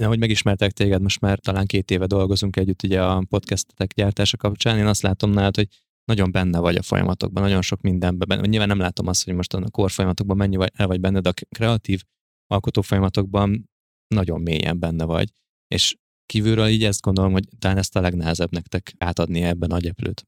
[0.00, 4.36] Én, ahogy megismertek téged, most már talán két éve dolgozunk együtt ugye a podcastetek gyártása
[4.36, 5.68] kapcsán, én azt látom nálad, hogy
[6.04, 8.28] nagyon benne vagy a folyamatokban, nagyon sok mindenben.
[8.28, 8.46] Benne.
[8.46, 11.28] Nyilván nem látom azt, hogy most a kor folyamatokban mennyi vagy, el vagy benne, de
[11.28, 12.02] a kreatív
[12.46, 13.70] alkotó folyamatokban
[14.14, 15.32] nagyon mélyen benne vagy.
[15.74, 20.26] És kívülről így ezt gondolom, hogy talán ezt a legnehezebb nektek átadni ebben a gyeplőt.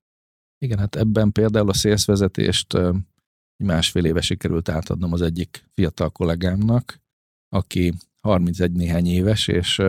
[0.59, 2.79] Igen, hát ebben például a szélszvezetést
[3.65, 7.03] másfél éve sikerült átadnom az egyik fiatal kollégámnak,
[7.49, 9.83] aki 31 néhány éves, és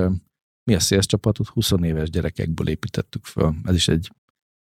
[0.64, 3.56] mi a szélsz csapatot 20 éves gyerekekből építettük föl.
[3.64, 4.12] Ez is egy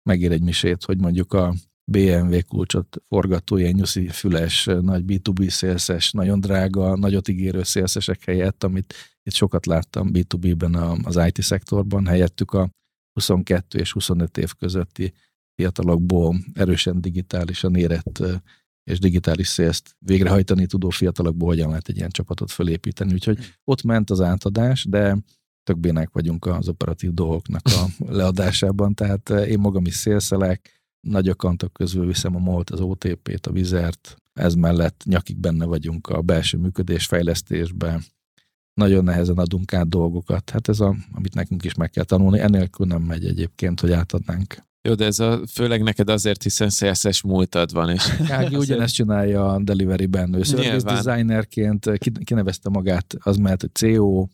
[0.10, 1.54] megér egy misét, hogy mondjuk a
[1.92, 8.64] BMW kulcsot forgató ilyen nyuszi füles, nagy B2B szélszes, nagyon drága, nagyot ígérő szélszesek helyett,
[8.64, 8.94] amit
[9.24, 12.70] itt sokat láttam B2B-ben az IT szektorban, helyettük a
[13.14, 15.14] 22 és 25 év közötti
[15.56, 18.22] fiatalokból erősen digitálisan érett
[18.84, 23.14] és digitális szélzt végrehajtani tudó fiatalokból hogyan lehet egy ilyen csapatot fölépíteni.
[23.14, 25.18] Úgyhogy ott ment az átadás, de
[25.70, 27.86] tök bénák vagyunk az operatív dolgoknak a
[28.20, 33.52] leadásában, tehát én magam is szélszelek, nagy akantok közül viszem a MOLT, az OTP-t, a
[33.52, 38.04] Vizert, ez mellett nyakig benne vagyunk a belső működés fejlesztésben,
[38.74, 40.50] nagyon nehezen adunk át dolgokat.
[40.50, 44.58] Hát ez a, amit nekünk is meg kell tanulni, enélkül nem megy egyébként, hogy átadnánk.
[44.82, 47.90] Jó, de ez a, főleg neked azért, hiszen CSS múltad van.
[47.90, 50.34] És Kági ugyanezt csinálja a delivery-ben.
[50.34, 51.92] Ő service designerként
[52.24, 54.28] kinevezte magát, az mert, hogy CO,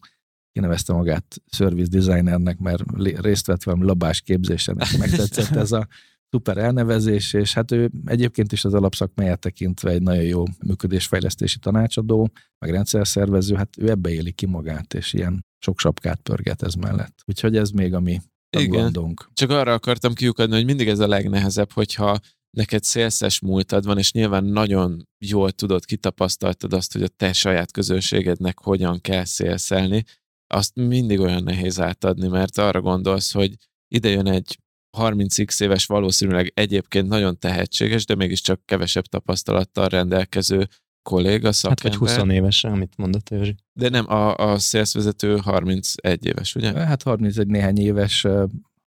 [0.55, 5.87] kinevezte magát service designernek, mert részt vett velem labás képzésen, megtetszett ez a
[6.29, 12.31] szuper elnevezés, és hát ő egyébként is az alapszakmáját tekintve egy nagyon jó működésfejlesztési tanácsadó,
[12.59, 17.19] meg rendszerszervező, hát ő ebbe éli ki magát, és ilyen sok sapkát pörget ez mellett.
[17.25, 18.21] Úgyhogy ez még a mi
[18.57, 18.93] Igen.
[19.33, 22.19] Csak arra akartam kiukadni, hogy mindig ez a legnehezebb, hogyha
[22.57, 27.71] neked szélszes múltad van, és nyilván nagyon jól tudod, kitapasztaltad azt, hogy a te saját
[27.71, 30.03] közönségednek hogyan kell szélszelni,
[30.55, 33.55] azt mindig olyan nehéz átadni, mert arra gondolsz, hogy
[33.87, 34.59] ide jön egy
[34.97, 40.67] 30x éves, valószínűleg egyébként nagyon tehetséges, de mégiscsak kevesebb tapasztalattal rendelkező
[41.09, 41.91] kolléga, szakember.
[41.91, 43.55] Hát vagy 20 éves, amit mondott Józsi.
[43.73, 46.73] De nem, a, a szélszvezető 31 éves, ugye?
[46.73, 48.27] Hát 31 néhány éves,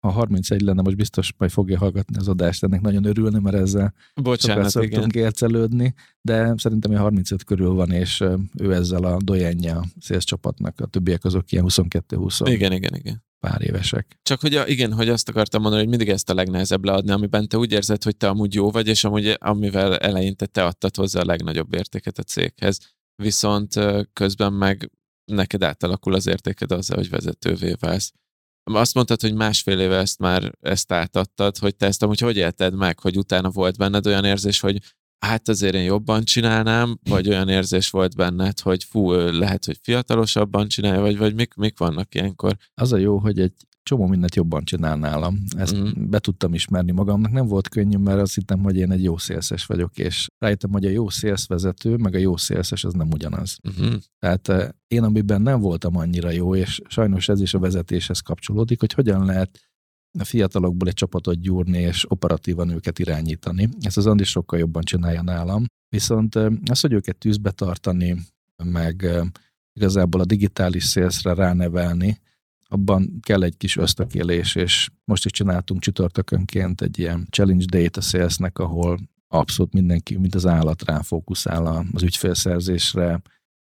[0.08, 3.94] ha 31 lenne, most biztos majd fogja hallgatni az adást, ennek nagyon örülni, mert ezzel
[4.22, 8.24] Bocsánat, sokat szoktunk ércelődni, de szerintem ilyen 35 körül van, és
[8.58, 12.40] ő ezzel a dojenje a szélsz csapatnak, a többiek azok ilyen 22-20.
[12.44, 14.18] Igen, igen, igen pár évesek.
[14.22, 17.48] Csak hogy a, igen, hogy azt akartam mondani, hogy mindig ezt a legnehezebb leadni, amiben
[17.48, 21.20] te úgy érzed, hogy te amúgy jó vagy, és amúgy amivel eleinte te adtad hozzá
[21.20, 22.78] a legnagyobb értéket a céghez.
[23.22, 23.74] Viszont
[24.12, 24.90] közben meg
[25.24, 28.12] neked átalakul az értéked azzal, hogy vezetővé válsz.
[28.74, 32.74] Azt mondtad, hogy másfél éve ezt már ezt átadtad, hogy te ezt amúgy hogy élted
[32.74, 34.78] meg, hogy utána volt benned olyan érzés, hogy
[35.18, 40.68] hát azért én jobban csinálnám, vagy olyan érzés volt benned, hogy fú, lehet, hogy fiatalosabban
[40.68, 42.56] csinálja, vagy, vagy mik, mik vannak ilyenkor?
[42.74, 43.54] Az a jó, hogy egy
[43.88, 45.38] csomó mindent jobban csinál nálam.
[45.56, 45.88] Ezt mm.
[45.96, 47.32] be tudtam ismerni magamnak.
[47.32, 50.84] Nem volt könnyű, mert azt hittem, hogy én egy jó szélszes vagyok, és rájöttem, hogy
[50.84, 53.58] a jó szélszvezető, meg a jó szélszes az nem ugyanaz.
[53.68, 53.94] Mm-hmm.
[54.18, 58.92] Tehát én, amiben nem voltam annyira jó, és sajnos ez is a vezetéshez kapcsolódik, hogy
[58.92, 59.58] hogyan lehet
[60.18, 63.68] a fiatalokból egy csapatot gyúrni és operatívan őket irányítani.
[63.80, 65.64] Ezt az Andi sokkal jobban csinálja nálam.
[65.88, 66.34] Viszont
[66.70, 68.16] az, hogy őket tűzbe tartani,
[68.64, 69.06] meg
[69.72, 72.20] igazából a digitális szélszre ránevelni,
[72.68, 78.58] abban kell egy kis ösztökélés, és most is csináltunk csütörtökönként egy ilyen challenge data salesnek,
[78.58, 83.20] ahol abszolút mindenki, mint az állat rá fókuszál az ügyfélszerzésre,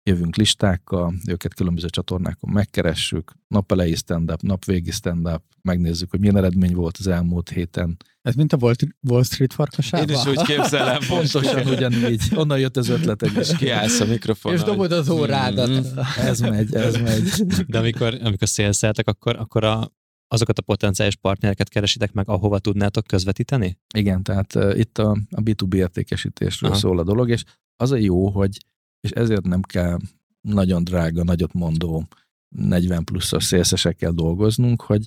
[0.04, 6.36] jövünk listákkal, őket különböző csatornákon megkeressük, nap elejé stand-up, nap végi stand-up, megnézzük, hogy milyen
[6.36, 7.96] eredmény volt az elmúlt héten.
[8.22, 10.08] Ez mint a Wall Street farkasában?
[10.08, 11.00] Én is úgy képzelem.
[11.08, 12.22] Pontosan ugyanígy.
[12.34, 13.22] Onnan jött az ötlet.
[13.22, 14.58] És kiállsz a mikrofonnal.
[14.58, 15.68] És dobod az órádat.
[15.68, 15.98] Mm.
[16.16, 17.22] ez megy, ez megy.
[17.66, 19.92] De amikor, amikor szélszeltek, akkor, akkor a,
[20.28, 23.78] azokat a potenciális partnereket keresitek meg, ahova tudnátok közvetíteni?
[23.94, 26.78] Igen, tehát uh, itt a, a B2B értékesítésről Aha.
[26.78, 27.44] szól a dolog, és
[27.76, 28.58] az a jó, hogy
[29.04, 29.98] és ezért nem kell
[30.40, 32.08] nagyon drága, nagyot mondó
[32.56, 35.04] 40 pluszos szélszesekkel dolgoznunk, hogy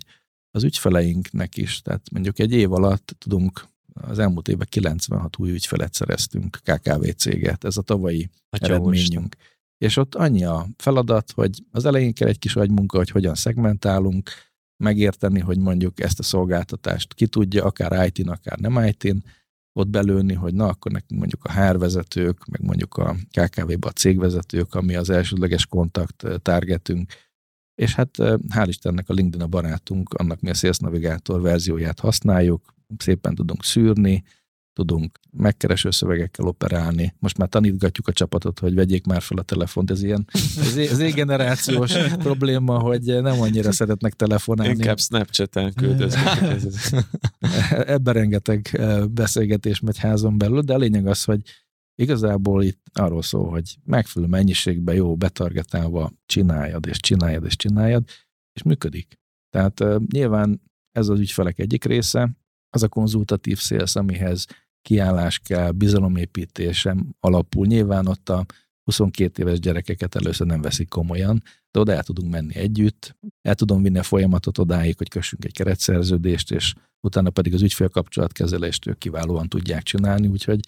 [0.51, 5.93] az ügyfeleinknek is, tehát mondjuk egy év alatt tudunk az elmúlt évben 96 új ügyfelet
[5.93, 9.35] szereztünk, KKV céget, ez a tavalyi Atya eredményünk.
[9.35, 9.57] Most.
[9.77, 14.29] És ott annyi a feladat, hogy az elején kell egy kis agymunka, hogy hogyan szegmentálunk,
[14.83, 19.17] megérteni, hogy mondjuk ezt a szolgáltatást ki tudja, akár IT-n, akár nem IT-n,
[19.77, 23.91] ott belőni, hogy na, akkor nekünk mondjuk a HR vezetők, meg mondjuk a KKV-ba a
[23.91, 27.13] cégvezetők, ami az elsődleges kontakt targetünk,
[27.75, 28.17] és hát
[28.49, 33.63] hál' Istennek a LinkedIn a barátunk, annak mi a Sales Navigator verzióját használjuk, szépen tudunk
[33.63, 34.23] szűrni,
[34.77, 37.13] tudunk megkereső szövegekkel operálni.
[37.19, 39.91] Most már tanítgatjuk a csapatot, hogy vegyék már fel a telefont.
[39.91, 41.93] Ez ilyen ez z-generációs
[42.27, 44.73] probléma, hogy nem annyira szeretnek telefonálni.
[44.73, 46.19] Inkább Snapchat-en küldözik.
[47.95, 51.41] Ebben rengeteg beszélgetés megy házon belül, de a lényeg az, hogy
[51.95, 58.03] igazából itt arról szól, hogy megfelelő mennyiségben jó betargetálva csináljad, és csináljad, és csináljad,
[58.53, 59.19] és működik.
[59.49, 60.61] Tehát uh, nyilván
[60.91, 62.37] ez az ügyfelek egyik része,
[62.69, 64.45] az a konzultatív szélsz, amihez
[64.87, 67.65] kiállás kell, bizalomépítésem alapul.
[67.65, 68.45] Nyilván ott a
[68.83, 73.81] 22 éves gyerekeket először nem veszik komolyan, de oda el tudunk menni együtt, el tudom
[73.81, 79.49] vinni a folyamatot odáig, hogy kössünk egy keretszerződést, és utána pedig az ügyfélkapcsolatkezelést ők kiválóan
[79.49, 80.59] tudják csinálni, úgyhogy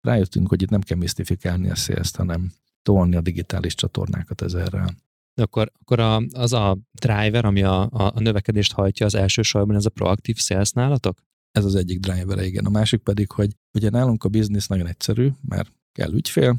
[0.00, 4.94] rájöttünk, hogy itt nem kell misztifikálni a szélzt, hanem tolni a digitális csatornákat ezerrel.
[5.34, 9.42] De akkor, akkor a, az a driver, ami a, a, a növekedést hajtja az első
[9.42, 11.25] sorban, ez a proaktív sales nálatok?
[11.56, 12.64] Ez az egyik driver, igen.
[12.64, 16.56] A másik pedig, hogy ugye nálunk a biznisz nagyon egyszerű, mert kell ügyfél,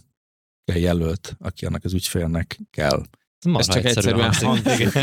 [0.63, 3.03] kell jelölt, aki annak az ügyfélnek kell.
[3.57, 4.33] Ez csak egyszerűen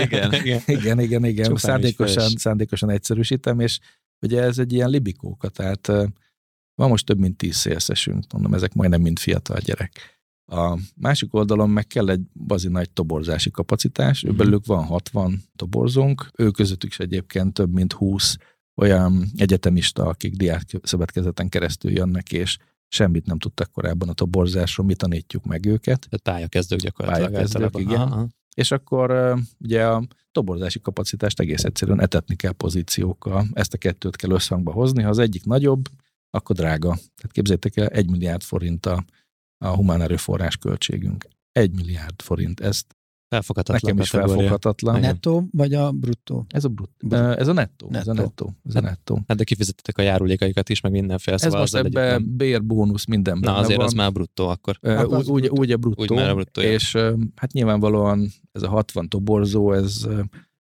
[0.06, 1.56] igen, igen, igen, igen, igen.
[1.56, 3.78] Szándékosan, szándékosan egyszerűsítem, és
[4.20, 5.86] ugye ez egy ilyen libikóka, tehát
[6.74, 10.22] van most több mint tíz szélszesünk, mondom, ezek majdnem mind fiatal gyerek.
[10.46, 14.36] A másik oldalon meg kell egy bazi nagy toborzási kapacitás, mm.
[14.36, 18.36] belőlük van 60 toborzónk, ő közöttük is egyébként több mint 20
[18.76, 22.56] olyan egyetemista, akik diák szövetkezeten keresztül jönnek, és
[22.88, 26.06] semmit nem tudtak korábban a toborzásról, mi tanítjuk meg őket.
[26.08, 27.30] Tehát pályakezdők gyakorlatilag.
[27.30, 28.00] Pályakezdők, igen.
[28.00, 28.28] Aha.
[28.54, 33.46] és akkor ugye a toborzási kapacitást egész egyszerűen etetni kell pozíciókkal.
[33.52, 35.02] Ezt a kettőt kell összhangba hozni.
[35.02, 35.88] Ha az egyik nagyobb,
[36.30, 36.88] akkor drága.
[36.88, 39.04] Tehát képzeljétek el, egy milliárd forint a,
[39.58, 41.26] a humán erőforrás költségünk.
[41.52, 42.60] Egy milliárd forint.
[42.60, 42.96] Ezt
[43.34, 44.36] Felfoghatatlan nekem is kategória.
[44.40, 44.94] felfoghatatlan.
[44.94, 46.46] A nettó vagy a bruttó?
[46.48, 46.90] Ez a brut.
[46.98, 47.88] Brut- Ez a nettó.
[47.92, 48.52] Ez a Nettó.
[48.68, 49.20] Ez a nettó.
[49.28, 51.36] Hát de kifizettetek a járulékaikat is, meg mindenféle.
[51.36, 53.86] Ez Szóval most azzal együtt ebbe nem- bér, bónusz, minden Na azért van.
[53.86, 54.78] az már bruttó akkor.
[54.80, 55.56] Az úgy, úgy, bruttó.
[55.60, 56.72] úgy a bruttó, Úgy már a bruttó, ja.
[56.72, 60.06] és ö, hát nyilvánvalóan ez a 60 toborzó, ez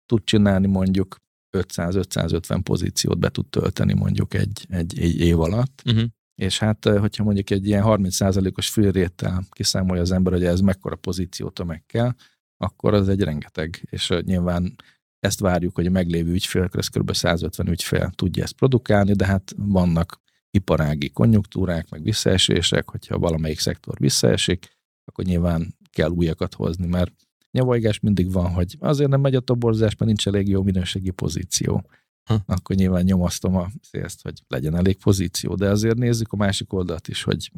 [0.06, 1.18] tud csinálni mondjuk
[1.58, 6.04] 500-550 pozíciót be tud tölteni mondjuk egy, egy, egy év alatt, Uh-huh.
[6.36, 11.84] és hát hogyha mondjuk egy ilyen 30%-os fülréttel kiszámolja az ember, hogy ez mekkora pozíciótömeg
[11.86, 12.12] kell,
[12.58, 14.76] akkor az egy rengeteg, és nyilván
[15.20, 17.14] ezt várjuk, hogy a meglévő ügyfél, ez kb.
[17.14, 23.98] 150 ügyfél tudja ezt produkálni, de hát vannak iparági konjunktúrák, meg visszaesések, hogyha valamelyik szektor
[24.00, 27.12] visszaesik, akkor nyilván kell újakat hozni, mert
[27.52, 31.90] nyavajgás mindig van, hogy azért nem megy a toborzás, mert nincs elég jó minőségi pozíció.
[32.24, 32.44] Ha.
[32.46, 37.08] Akkor nyilván nyomasztom a szélzt, hogy legyen elég pozíció, de azért nézzük a másik oldalt
[37.08, 37.52] is, hogy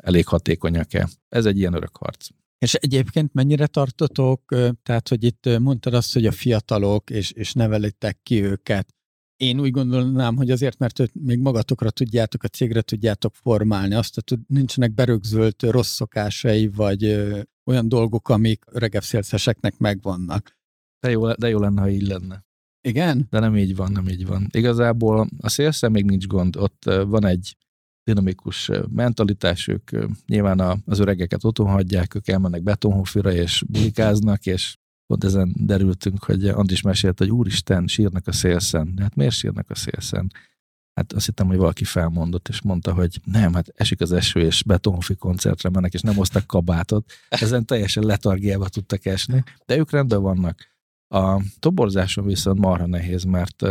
[0.00, 1.08] elég hatékonyak-e.
[1.28, 2.28] Ez egy ilyen örök harc.
[2.60, 4.42] És egyébként mennyire tartotok,
[4.82, 8.94] tehát hogy itt mondtad azt, hogy a fiatalok, és, és nevelitek ki őket.
[9.36, 14.40] Én úgy gondolnám, hogy azért, mert még magatokra tudjátok, a cégre tudjátok formálni, azt tud,
[14.46, 17.04] nincsenek berögzölt rossz szokásai, vagy
[17.64, 19.02] olyan dolgok, amik öregebb
[19.78, 20.58] megvannak.
[21.00, 22.44] De jó, de jó lenne, ha így lenne.
[22.80, 23.26] Igen?
[23.30, 24.46] De nem így van, nem így van.
[24.52, 26.56] Igazából a szélszel még nincs gond.
[26.56, 27.56] Ott van egy
[28.10, 29.90] dinamikus mentalitás, ők
[30.26, 36.48] nyilván az öregeket otthon hagyják, ők elmennek betonhofira és bulikáznak, és pont ezen derültünk, hogy
[36.48, 38.94] Andis mesélt, hogy úristen, sírnak a szélszen.
[38.94, 40.32] De hát miért sírnak a szélszen?
[40.94, 44.62] Hát azt hittem, hogy valaki felmondott, és mondta, hogy nem, hát esik az eső, és
[44.62, 47.12] betonhofi koncertre mennek, és nem hoztak kabátot.
[47.28, 50.68] Ezen teljesen letargiába tudtak esni, de ők rendben vannak.
[51.08, 53.62] A toborzáson viszont marha nehéz, mert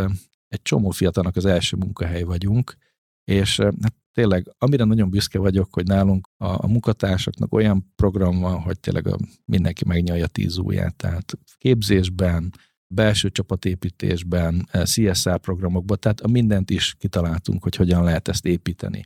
[0.48, 2.76] egy csomó fiatalnak az első munkahely vagyunk,
[3.24, 8.60] és hát tényleg, amire nagyon büszke vagyok, hogy nálunk a, a munkatársaknak olyan program van,
[8.60, 12.52] hogy tényleg a, mindenki megnyalja tíz ujját, tehát képzésben,
[12.94, 19.04] belső csapatépítésben, eh, CSR programokban, tehát a mindent is kitaláltunk, hogy hogyan lehet ezt építeni.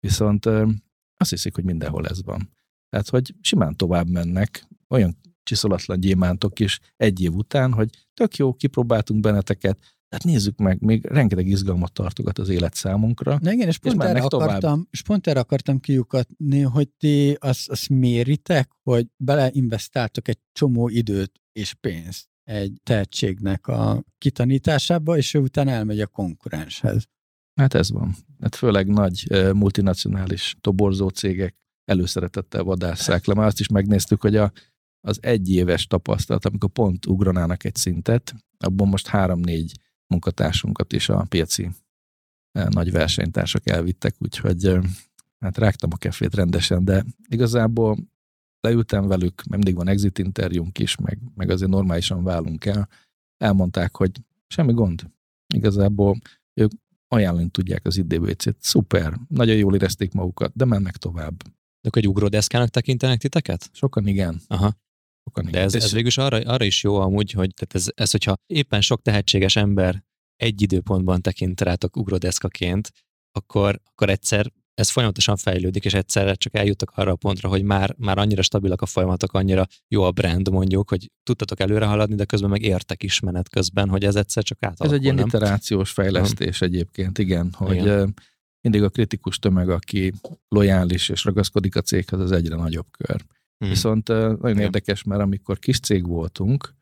[0.00, 0.46] Viszont
[1.16, 2.50] azt hiszik, hogy mindenhol ez van.
[2.88, 8.52] Tehát, hogy simán tovább mennek, olyan csiszolatlan gyémántok is egy év után, hogy tök jó,
[8.54, 13.38] kipróbáltunk benneteket, tehát nézzük meg, még rengeteg izgalmat tartogat az élet számunkra.
[13.40, 14.48] Na igen, és pont, erre mennek tovább.
[14.48, 20.88] akartam, és pont erre akartam kiukatni, hogy ti azt, azt méritek, hogy beleinvestáltok egy csomó
[20.88, 27.08] időt és pénzt egy tehetségnek a kitanításába, és ő utána elmegy a konkurenshez.
[27.54, 28.14] Hát ez van.
[28.40, 33.34] Hát főleg nagy multinacionális toborzó cégek előszeretettel vadásszák le.
[33.34, 34.52] Már azt is megnéztük, hogy a,
[35.00, 39.72] az egyéves tapasztalat, amikor pont ugranának egy szintet, abban most három-négy
[40.06, 41.70] munkatársunkat is a piaci
[42.52, 44.82] eh, nagy versenytársak elvittek, úgyhogy eh,
[45.40, 47.96] hát rágtam a kefét rendesen, de igazából
[48.60, 52.88] leültem velük, mindig van exit interjúnk is, meg, meg azért normálisan válunk el.
[53.36, 54.10] Elmondták, hogy
[54.46, 55.10] semmi gond.
[55.54, 56.18] Igazából
[56.54, 56.70] ők
[57.08, 58.56] ajánlani tudják az IDBC-t.
[58.58, 61.42] Szuper, nagyon jól érezték magukat, de mennek tovább.
[61.80, 63.70] De akkor egy ugródeszkának tekintenek titeket?
[63.72, 64.40] Sokan igen.
[64.46, 64.76] Aha.
[65.26, 68.10] Sokan De ez, ez végül is arra, arra is jó amúgy, hogy tehát ez, ez,
[68.10, 70.04] hogyha éppen sok tehetséges ember
[70.36, 72.90] egy időpontban tekint rátok ugródeszkaként,
[73.32, 77.94] akkor, akkor egyszer ez folyamatosan fejlődik, és egyszerre csak eljuttak arra a pontra, hogy már,
[77.98, 82.24] már annyira stabilak a folyamatok, annyira jó a brand mondjuk, hogy tudtatok előre haladni, de
[82.24, 85.26] közben meg értek is menet közben, hogy ez egyszer csak átalakul, Ez egy ilyen nem?
[85.26, 88.14] iterációs fejlesztés egyébként, igen, hogy igen.
[88.60, 90.12] mindig a kritikus tömeg, aki
[90.48, 93.24] lojális és ragaszkodik a céghez, az egyre nagyobb kör.
[93.58, 93.68] Hmm.
[93.68, 94.58] Viszont nagyon Igen.
[94.58, 96.74] érdekes, mert amikor kis cég voltunk,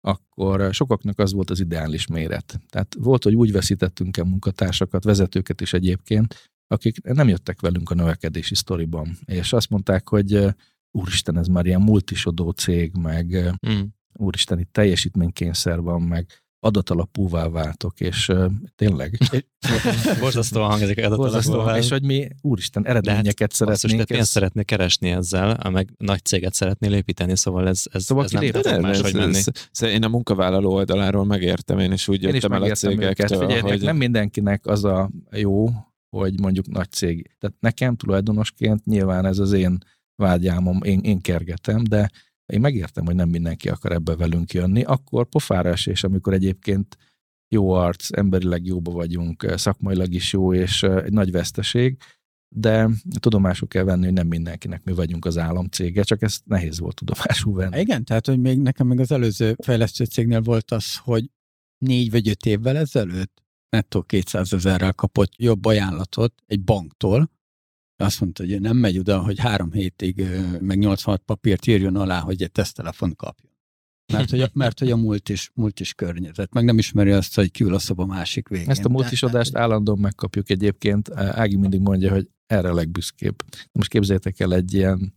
[0.00, 2.60] akkor sokaknak az volt az ideális méret.
[2.68, 7.94] Tehát volt, hogy úgy veszítettünk el munkatársakat, vezetőket is egyébként, akik nem jöttek velünk a
[7.94, 9.18] növekedési sztoriban.
[9.24, 10.44] És azt mondták, hogy
[10.90, 13.94] úristen, ez már ilyen multisodó cég, meg ö, Hmm.
[14.12, 16.26] úristen, itt teljesítménykényszer van, meg
[16.60, 19.18] adatalapúvá váltok, és uh, tényleg
[20.20, 24.06] Borzasztóan hangzik a borzasztóan, és hogy mi úristen eredményeket Basszus, de szeretnénk.
[24.06, 28.30] pénzt ez- szeretnél keresni ezzel, meg nagy céget szeretnél építeni, szóval ez, ez, Szóval ez
[28.30, 29.36] nem kiléptek tud nem, máshogy ez, menni.
[29.36, 33.82] ez, ez, én a munkavállaló oldaláról megértem, én is úgy jöttem el a cégektől, hogy
[33.82, 35.68] nem mindenkinek az a jó,
[36.16, 37.30] hogy mondjuk nagy cég.
[37.38, 39.78] Tehát nekem tulajdonosként nyilván ez az én
[40.16, 42.10] vágyámom, én, én kergetem, de
[42.50, 46.96] én megértem, hogy nem mindenki akar ebbe velünk jönni, akkor pofára esés, amikor egyébként
[47.54, 51.96] jó arc, emberileg jóba vagyunk, szakmailag is jó, és egy nagy veszteség,
[52.54, 52.88] de
[53.20, 57.54] tudomásul kell venni, hogy nem mindenkinek mi vagyunk az államcége, csak ezt nehéz volt tudomásul
[57.54, 57.80] venni.
[57.80, 61.30] Igen, tehát, hogy még nekem még az előző fejlesztő cégnél volt az, hogy
[61.78, 67.30] négy vagy öt évvel ezelőtt nettó 200 ezerrel kapott jobb ajánlatot egy banktól,
[68.00, 70.26] azt mondta, hogy nem megy oda, hogy három hétig
[70.60, 73.52] meg 86 papírt írjon alá, hogy egy tesztelefon kapjon.
[74.12, 77.74] Mert hogy, a, mert hogy a multis, multis környezet, meg nem ismeri azt, hogy kiül
[77.74, 78.70] a szoba másik végén.
[78.70, 81.10] Ezt a multisodást állandóan megkapjuk egyébként.
[81.14, 83.34] Ági mindig mondja, hogy erre a legbüszkébb.
[83.72, 85.14] Most képzeljétek el egy ilyen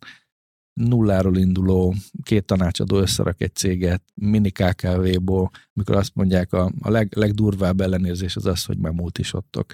[0.74, 7.16] nulláról induló két tanácsadó összerak egy céget mini KKV-ból, mikor azt mondják, a, a leg,
[7.16, 9.74] legdurvább ellenérzés az az, hogy már multisottok.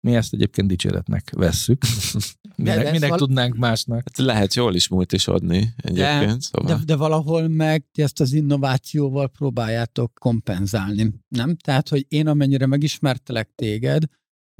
[0.00, 1.82] Mi ezt egyébként dicséretnek vesszük.
[2.56, 4.02] minek, minek val- tudnánk másnak?
[4.04, 6.38] Hát lehet jól is multisodni egyébként.
[6.38, 6.76] De, szóval.
[6.76, 11.56] de, de valahol meg ezt az innovációval próbáljátok kompenzálni, nem?
[11.56, 14.04] Tehát, hogy én amennyire megismertelek téged,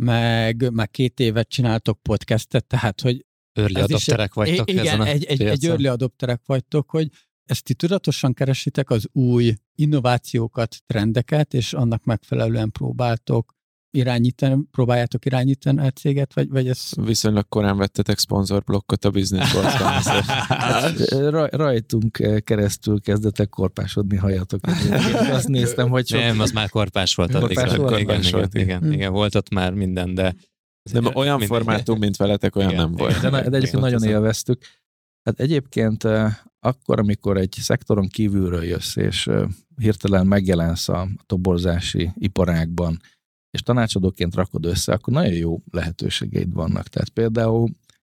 [0.02, 5.24] meg, meg két évet csináltok podcastet, tehát, hogy early adopterek vagytok igen, ezen a egy,
[5.24, 7.10] egy, egy early adopterek vagytok, hogy
[7.44, 13.54] ezt ti tudatosan keresitek az új innovációkat, trendeket, és annak megfelelően próbáltok
[13.90, 16.88] irányítani, próbáljátok irányítani a céget, vagy, vagy ez...
[16.96, 19.62] Viszonylag korán vettetek szponzorblokkot a bizniszból.
[20.48, 21.10] hát,
[21.50, 24.60] rajtunk keresztül kezdetek korpásodni hajatok.
[25.30, 26.20] Azt néztem, hogy sok...
[26.20, 27.32] Nem, az már korpás volt.
[27.32, 27.90] Korpás, volt?
[27.90, 30.34] Korpás igen, volt, igen, igen, igen, igen, volt ott már minden, de...
[30.92, 31.56] De olyan minden...
[31.56, 33.20] formátum, mint veletek, olyan igen, nem volt.
[33.20, 34.64] De, de egyébként nagyon élveztük.
[35.22, 36.04] Hát egyébként
[36.60, 39.30] akkor, amikor egy szektoron kívülről jössz, és
[39.76, 43.00] hirtelen megjelensz a toborzási iparágban,
[43.50, 46.88] és tanácsadóként rakod össze, akkor nagyon jó lehetőségeid vannak.
[46.88, 47.70] Tehát például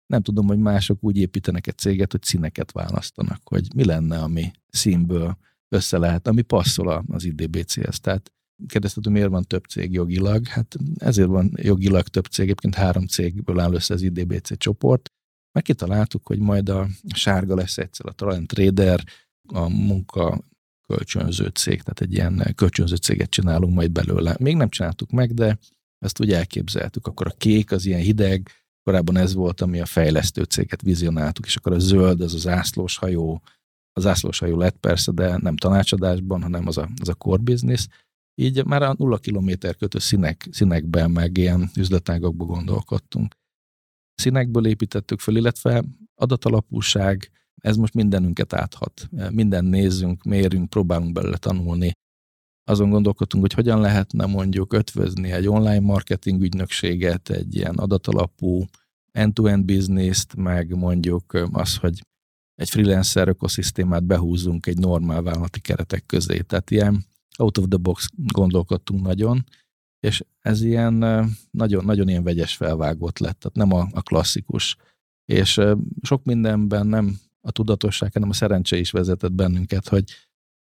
[0.06, 4.50] nem tudom, hogy mások úgy építenek egy céget, hogy színeket választanak, hogy mi lenne, ami
[4.68, 8.00] színből össze lehet, ami passzol az IDBC-hez.
[8.00, 8.32] Tehát
[8.66, 10.46] kérdezted, hogy miért van több cég jogilag?
[10.46, 15.08] Hát ezért van jogilag több cég, egyébként három cégből áll össze az IDBC csoport.
[15.52, 19.04] Meg kitaláltuk, hogy majd a sárga lesz egyszer a Talent Trader,
[19.48, 20.44] a munka
[20.86, 24.36] kölcsönző cég, tehát egy ilyen kölcsönző céget csinálunk majd belőle.
[24.40, 25.58] Még nem csináltuk meg, de
[25.98, 27.06] ezt úgy elképzeltük.
[27.06, 28.50] Akkor a kék az ilyen hideg,
[28.82, 32.96] korábban ez volt, ami a fejlesztő céget vizionáltuk, és akkor a zöld az az ászlós
[32.96, 33.42] hajó,
[33.92, 37.86] az ászlós hajó lett persze, de nem tanácsadásban, hanem az a, az a core business.
[38.34, 43.34] Így már a nulla kilométer kötő színek, színekben, meg ilyen üzletágokban gondolkodtunk.
[44.14, 47.30] Színekből építettük föl, illetve adatalapúság,
[47.64, 49.08] ez most mindenünket áthat.
[49.30, 51.92] Minden nézzünk, mérünk, próbálunk belőle tanulni.
[52.64, 58.64] Azon gondolkodtunk, hogy hogyan lehetne mondjuk ötvözni egy online marketing ügynökséget, egy ilyen adatalapú
[59.12, 62.06] end-to-end business-t, meg mondjuk az, hogy
[62.54, 66.40] egy freelancer ökoszisztémát behúzunk egy normál vállalati keretek közé.
[66.40, 67.04] Tehát ilyen
[67.38, 69.44] out of the box gondolkodtunk nagyon,
[70.00, 70.94] és ez ilyen
[71.50, 74.76] nagyon, nagyon ilyen vegyes felvágott lett, tehát nem a, a klasszikus.
[75.24, 75.60] És
[76.02, 80.04] sok mindenben nem a tudatosság, hanem a szerencse is vezetett bennünket, hogy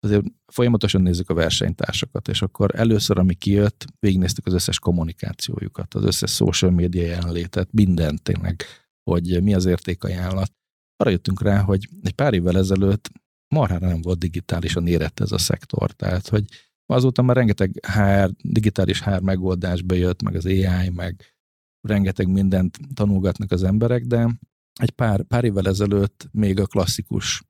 [0.00, 6.04] azért folyamatosan nézzük a versenytársakat, és akkor először, ami kijött, végignéztük az összes kommunikációjukat, az
[6.04, 8.62] összes social media jelenlétet, mindent tényleg,
[9.10, 10.52] hogy mi az értékajánlat.
[10.96, 13.10] Arra jöttünk rá, hogy egy pár évvel ezelőtt
[13.54, 16.44] marhára nem volt digitálisan érett ez a szektor, tehát hogy
[16.86, 21.36] azóta már rengeteg HR, digitális HR megoldás bejött, meg az AI, meg
[21.80, 24.38] rengeteg mindent tanulgatnak az emberek, de
[24.78, 27.42] egy pár, pár évvel ezelőtt még a klasszikus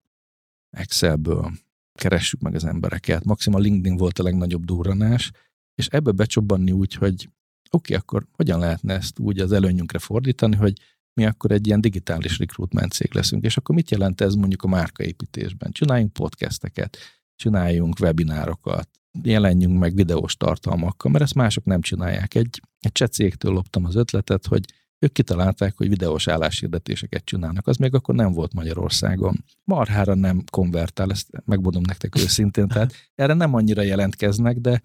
[0.71, 1.53] Excelből
[1.95, 3.25] keressük meg az embereket.
[3.25, 5.31] Maximum a LinkedIn volt a legnagyobb durranás,
[5.75, 7.15] és ebbe becsobbanni úgy, hogy
[7.71, 10.73] oké, okay, akkor hogyan lehetne ezt úgy az előnyünkre fordítani, hogy
[11.13, 14.69] mi akkor egy ilyen digitális recruitment cég leszünk, és akkor mit jelent ez mondjuk a
[14.69, 15.73] márkaépítésben?
[15.73, 16.99] Csináljunk podcasteket,
[17.37, 18.89] csináljunk webinárokat,
[19.23, 22.35] jelenjünk meg videós tartalmakkal, mert ezt mások nem csinálják.
[22.35, 24.65] Egy, egy cseh cégtől loptam az ötletet, hogy
[24.99, 27.67] ők kitalálták, hogy videós álláshirdetéseket csinálnak.
[27.67, 29.45] Az még akkor nem volt Magyarországon.
[29.65, 32.69] Marhára nem konvertál, ezt megmondom nektek őszintén.
[32.69, 34.83] Tehát erre nem annyira jelentkeznek, de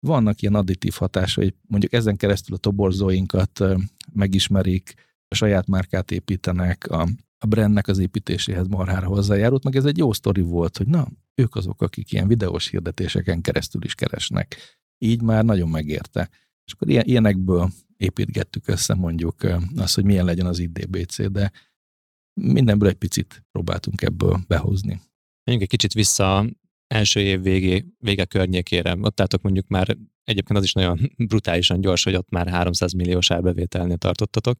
[0.00, 3.64] vannak ilyen additív hatásai, mondjuk ezen keresztül a toborzóinkat
[4.12, 4.94] megismerik,
[5.28, 7.08] a saját márkát építenek, a,
[7.38, 11.54] a brandnek az építéséhez marhára hozzájárult, meg ez egy jó sztori volt, hogy na, ők
[11.54, 14.56] azok, akik ilyen videós hirdetéseken keresztül is keresnek.
[14.98, 16.28] Így már nagyon megérte.
[16.64, 17.70] És akkor ilyen, ilyenekből
[18.04, 19.36] építgettük össze mondjuk
[19.76, 21.52] azt, hogy milyen legyen az IDBC, de
[22.40, 25.00] mindenből egy picit próbáltunk ebből behozni.
[25.44, 26.46] Menjünk egy kicsit vissza
[26.86, 28.96] első év végé, vége környékére.
[29.00, 33.30] Ott álltok mondjuk már, egyébként az is nagyon brutálisan gyors, hogy ott már 300 milliós
[33.30, 34.58] árbevételnél tartottatok.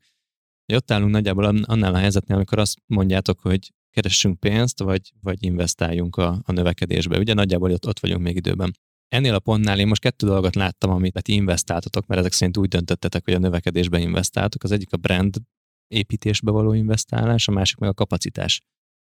[0.72, 6.16] Ott állunk nagyjából annál a helyzetnél, amikor azt mondjátok, hogy keressünk pénzt, vagy, vagy investáljunk
[6.16, 7.18] a, a növekedésbe.
[7.18, 8.76] Ugye nagyjából ott, ott vagyunk még időben.
[9.08, 12.68] Ennél a pontnál én most kettő dolgot láttam, amit ti investáltatok, mert ezek szerint úgy
[12.68, 14.62] döntöttetek, hogy a növekedésbe investáltok.
[14.62, 15.36] Az egyik a brand
[15.88, 18.60] építésbe való investálás, a másik meg a kapacitás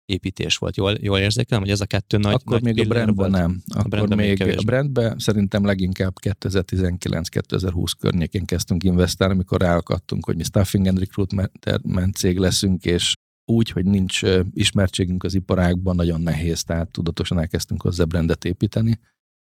[0.06, 0.78] építés volt.
[0.78, 3.32] Jól, jól érzékelem, hogy ez a kettő nagy Akkor nagy még a brandben volt?
[3.32, 3.62] nem.
[3.68, 10.26] Akkor a brandben még, még a brandben szerintem leginkább 2019-2020 környékén kezdtünk investálni, amikor ráakadtunk,
[10.26, 13.14] hogy mi staffing and recruitment cég leszünk, és
[13.46, 14.22] úgy, hogy nincs
[14.52, 19.00] ismertségünk az iparágban, nagyon nehéz, tehát tudatosan elkezdtünk hozzá brandet építeni.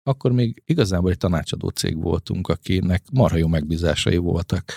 [0.04, 4.72] Akkor még igazából egy tanácsadó cég voltunk, akinek marha jó megbízásai voltak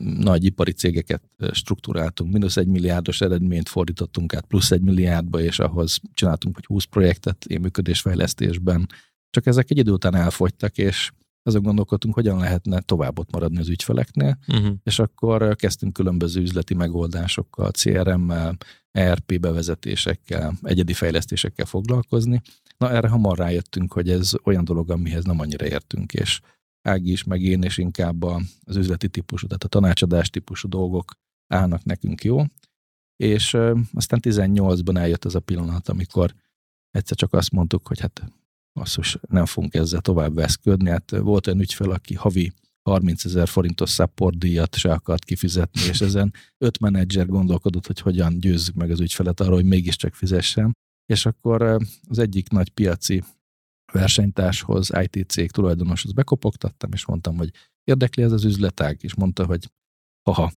[0.00, 6.00] nagy ipari cégeket struktúráltunk, mínusz egy milliárdos eredményt fordítottunk át plusz egy milliárdba, és ahhoz
[6.14, 8.88] csináltunk vagy 20 projektet én működésfejlesztésben.
[9.30, 11.10] Csak ezek egy idő után elfogytak, és
[11.46, 14.74] azon gondolkodtunk, hogyan lehetne tovább ott maradni az ügyfeleknél, uh-huh.
[14.82, 18.56] és akkor kezdtünk különböző üzleti megoldásokkal, CRM-mel,
[18.90, 22.40] ERP bevezetésekkel, egyedi fejlesztésekkel foglalkozni.
[22.76, 26.40] Na erre hamar rájöttünk, hogy ez olyan dolog, amihez nem annyira értünk, és
[26.88, 28.22] Ági is, meg én, és inkább
[28.64, 31.12] az üzleti típusú, tehát a tanácsadás típusú dolgok
[31.46, 32.42] állnak nekünk jó.
[33.16, 33.56] És
[33.92, 36.34] aztán 18-ban eljött az a pillanat, amikor
[36.90, 38.22] egyszer csak azt mondtuk, hogy hát
[38.74, 40.90] basszus, nem fogunk ezzel tovább veszködni.
[40.90, 42.52] Hát volt olyan ügyfel, aki havi
[42.82, 48.38] 30 ezer forintos support díjat se akart kifizetni, és ezen öt menedzser gondolkodott, hogy hogyan
[48.38, 50.72] győzzük meg az ügyfelet arról, hogy mégiscsak fizessen.
[51.06, 51.62] És akkor
[52.08, 53.22] az egyik nagy piaci
[53.92, 57.50] versenytárshoz, IT cég tulajdonoshoz bekopogtattam, és mondtam, hogy
[57.84, 59.70] érdekli ez az üzletág, és mondta, hogy
[60.22, 60.52] haha,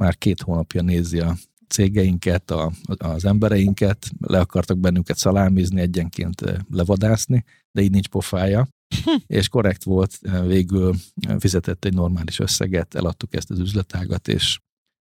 [0.00, 1.36] már két hónapja nézi a
[1.68, 8.68] cégeinket, a, az embereinket, le akartak bennünket szalámizni, egyenként levadászni, de így nincs pofája.
[9.04, 9.10] Hm.
[9.26, 10.94] és korrekt volt, eh, végül
[11.38, 14.58] fizetett egy normális összeget, eladtuk ezt az üzletágat, és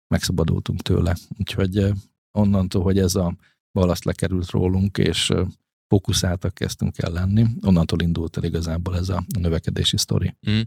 [0.08, 1.16] megszabadultunk tőle.
[1.38, 1.92] Úgyhogy eh,
[2.32, 3.36] onnantól, hogy ez a
[3.72, 5.32] balaszt lekerült rólunk, és
[5.88, 7.46] fókuszáltak kezdtünk el lenni.
[7.62, 10.36] Onnantól indult el igazából ez a növekedési sztori.
[10.50, 10.62] Mm.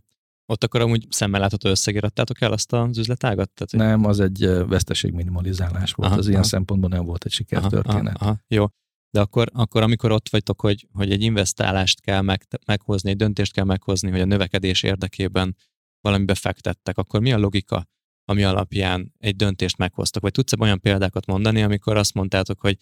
[0.47, 3.51] Ott akkor amúgy szemmel látható összegért adtátok el azt az üzletágat?
[3.51, 6.11] Tehát, Nem, az egy veszteségminimalizálás volt.
[6.11, 6.33] Aha, az aha.
[6.33, 8.17] ilyen szempontból nem volt egy sikertörténet.
[8.17, 8.67] Aha, aha, jó.
[9.15, 13.53] De akkor, akkor, amikor ott vagytok, hogy, hogy egy investálást kell meg, meghozni, egy döntést
[13.53, 15.57] kell meghozni, hogy a növekedés érdekében
[16.01, 17.87] valamibe fektettek, akkor mi a logika,
[18.25, 20.23] ami alapján egy döntést meghoztak?
[20.23, 22.77] Vagy tudsz-e olyan példákat mondani, amikor azt mondtátok, hogy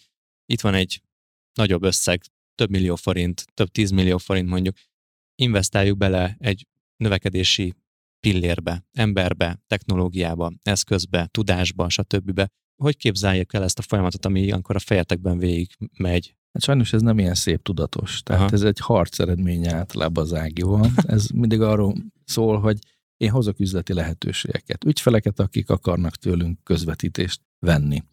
[0.45, 1.01] itt van egy
[1.53, 2.21] nagyobb összeg,
[2.55, 4.75] több millió forint, több tízmillió forint mondjuk,
[5.35, 6.67] investáljuk bele egy
[6.97, 7.73] növekedési
[8.19, 12.41] pillérbe, emberbe, technológiába, eszközbe, tudásba, stb.
[12.81, 16.35] Hogy képzeljük el ezt a folyamatot, ami ilyenkor a fejetekben végig megy?
[16.53, 18.21] Hát sajnos ez nem ilyen szép tudatos.
[18.23, 18.51] Tehát Aha.
[18.53, 20.91] ez egy harc eredménye általában az ágival.
[20.95, 22.79] Ez mindig arról szól, hogy
[23.17, 28.03] én hozok üzleti lehetőségeket, ügyfeleket, akik akarnak tőlünk közvetítést venni.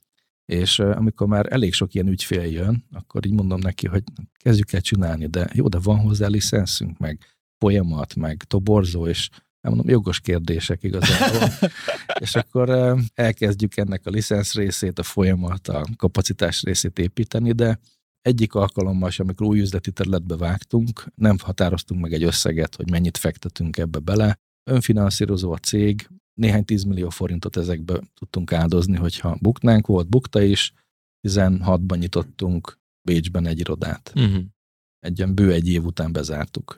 [0.45, 4.03] És amikor már elég sok ilyen ügyfél jön, akkor így mondom neki, hogy
[4.43, 7.25] kezdjük el csinálni, de jó, de van hozzá licenszünk, meg
[7.59, 9.29] folyamat, meg toborzó, és
[9.69, 11.49] mondom, jogos kérdések igazából.
[12.25, 17.79] és akkor elkezdjük ennek a licensz részét, a folyamat, a kapacitás részét építeni, de
[18.21, 23.17] egyik alkalommal sem, amikor új üzleti területbe vágtunk, nem határoztunk meg egy összeget, hogy mennyit
[23.17, 24.39] fektetünk ebbe bele.
[24.71, 30.73] Önfinanszírozó a cég, néhány tízmillió forintot ezekbe tudtunk áldozni, hogyha buknánk, volt bukta is,
[31.29, 34.13] 16-ban nyitottunk Bécsben egy irodát.
[34.15, 34.45] Uh-huh.
[34.99, 36.77] Egy bő egy év után bezártuk.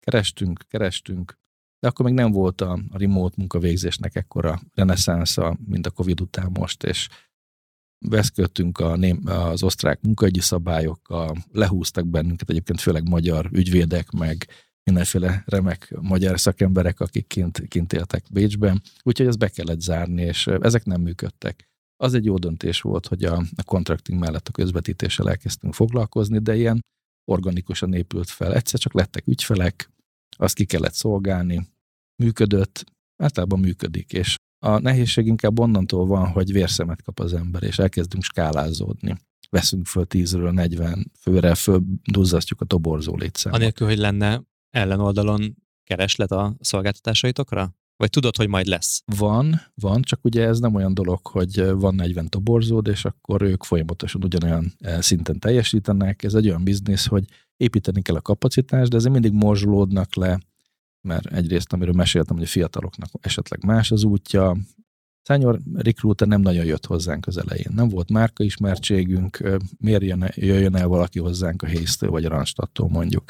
[0.00, 1.38] Kerestünk, kerestünk,
[1.86, 6.50] de akkor még nem volt a, a remote munkavégzésnek ekkora reneszánsza, mint a Covid után
[6.58, 7.08] most, és
[8.06, 14.46] veszködtünk a ném, az osztrák munkaügyi szabályokkal, lehúztak bennünket egyébként főleg magyar ügyvédek, meg
[14.82, 20.46] mindenféle remek magyar szakemberek, akik kint, kint éltek Bécsben, úgyhogy ezt be kellett zárni, és
[20.46, 21.68] ezek nem működtek.
[21.96, 26.56] Az egy jó döntés volt, hogy a, a contracting mellett a közvetítéssel elkezdtünk foglalkozni, de
[26.56, 26.84] ilyen
[27.24, 28.54] organikusan épült fel.
[28.54, 29.90] Egyszer csak lettek ügyfelek,
[30.38, 31.74] azt ki kellett szolgálni,
[32.22, 32.84] működött,
[33.22, 38.22] általában működik, és a nehézség inkább onnantól van, hogy vérszemet kap az ember, és elkezdünk
[38.22, 39.16] skálázódni.
[39.50, 43.58] Veszünk föl 10-ről 40 főre, földuzzasztjuk a toborzó létszámot.
[43.58, 47.74] Anélkül, hogy lenne ellenoldalon kereslet a szolgáltatásaitokra?
[47.96, 49.02] Vagy tudod, hogy majd lesz?
[49.16, 53.64] Van, van, csak ugye ez nem olyan dolog, hogy van 40 toborzód, és akkor ők
[53.64, 56.22] folyamatosan ugyanolyan szinten teljesítenek.
[56.22, 57.24] Ez egy olyan biznisz, hogy
[57.56, 60.38] építeni kell a kapacitást, de ezért mindig morzsolódnak le,
[61.06, 64.56] mert egyrészt, amiről meséltem, hogy a fiataloknak esetleg más az útja,
[65.22, 67.72] Senior Recruiter nem nagyon jött hozzánk az elején.
[67.74, 73.24] Nem volt márkaismertségünk, miért jön, jöjjön el valaki hozzánk a Hésztől vagy a Randstadtól mondjuk.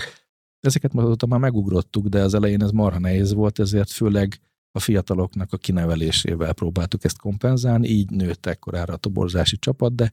[0.61, 5.53] Ezeket azóta már megugrottuk, de az elején ez marha nehéz volt, ezért főleg a fiataloknak
[5.53, 10.12] a kinevelésével próbáltuk ezt kompenzálni, így nőtt ekkorára a toborzási csapat, de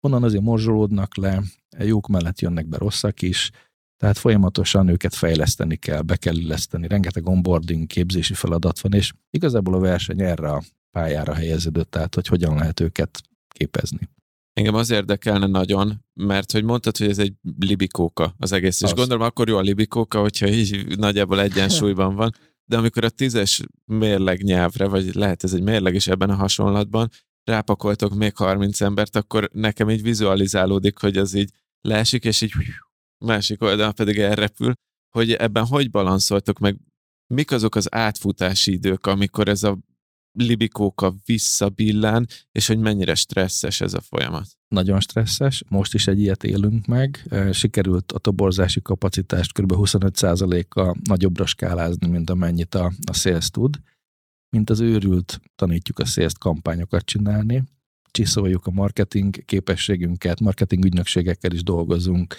[0.00, 1.42] onnan azért morzsolódnak le,
[1.78, 3.50] jók mellett jönnek be rosszak is,
[3.96, 9.74] tehát folyamatosan őket fejleszteni kell, be kell illeszteni, rengeteg onboarding, képzési feladat van, és igazából
[9.74, 14.08] a verseny erre a pályára helyeződött, tehát hogy hogyan lehet őket képezni.
[14.52, 18.94] Engem az érdekelne nagyon, mert hogy mondtad, hogy ez egy libikóka az egész, és Az.
[18.94, 22.34] gondolom akkor jó a libikóka, hogyha így nagyjából egyensúlyban van,
[22.64, 27.08] de amikor a tízes mérleg nyelvre, vagy lehet ez egy mérleg is ebben a hasonlatban,
[27.44, 32.52] rápakoltok még 30 embert, akkor nekem így vizualizálódik, hogy az így leesik, és így
[33.24, 34.72] másik oldalon pedig elrepül,
[35.10, 36.76] hogy ebben hogy balanszoltok meg,
[37.34, 39.78] mik azok az átfutási idők, amikor ez a
[40.32, 44.46] libikóka visszabillán, és hogy mennyire stresszes ez a folyamat.
[44.68, 47.28] Nagyon stresszes, most is egy ilyet élünk meg.
[47.52, 49.72] Sikerült a toborzási kapacitást kb.
[49.76, 53.76] 25%-kal nagyobbra skálázni, mint amennyit a, a sales tud.
[54.48, 57.64] Mint az őrült tanítjuk a sales kampányokat csinálni,
[58.10, 62.34] csiszoljuk a marketing képességünket, marketing ügynökségekkel is dolgozunk,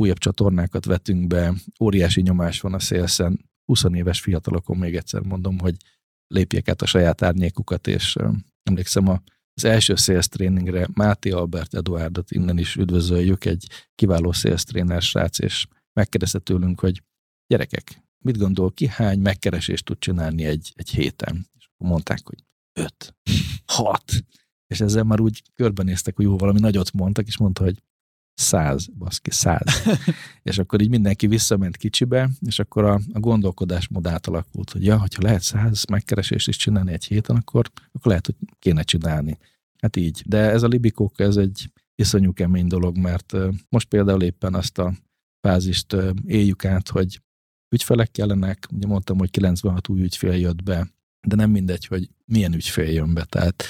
[0.00, 5.58] újabb csatornákat vetünk be, óriási nyomás van a szélszen, 20 éves fiatalokon még egyszer mondom,
[5.58, 5.76] hogy
[6.26, 8.16] lépjék át a saját árnyékukat, és
[8.62, 9.22] emlékszem a,
[9.54, 15.38] az első sales tréningre Máté Albert Eduardot innen is üdvözöljük, egy kiváló sales tréner srác,
[15.38, 17.02] és megkérdezte tőlünk, hogy
[17.46, 21.46] gyerekek, mit gondol ki, hány megkeresést tud csinálni egy, egy héten?
[21.58, 23.14] És mondták, hogy öt,
[23.76, 24.12] hat,
[24.66, 27.82] és ezzel már úgy körbenéztek, hogy jó, valami nagyot mondtak, és mondta, hogy
[28.40, 29.82] száz, baszki, száz.
[30.42, 35.22] és akkor így mindenki visszament kicsibe, és akkor a, a gondolkodásmód átalakult, hogy ja, hogyha
[35.22, 39.38] lehet száz megkeresést is csinálni egy héten, akkor, akkor lehet, hogy kéne csinálni.
[39.78, 40.22] Hát így.
[40.26, 43.36] De ez a libikóka, ez egy iszonyú kemény dolog, mert
[43.68, 44.94] most például éppen azt a
[45.40, 47.20] fázist éljük át, hogy
[47.74, 50.90] ügyfelek kellenek, ugye mondtam, hogy 96 új ügyfél jött be,
[51.26, 53.24] de nem mindegy, hogy milyen ügyfél jön be.
[53.24, 53.64] Tehát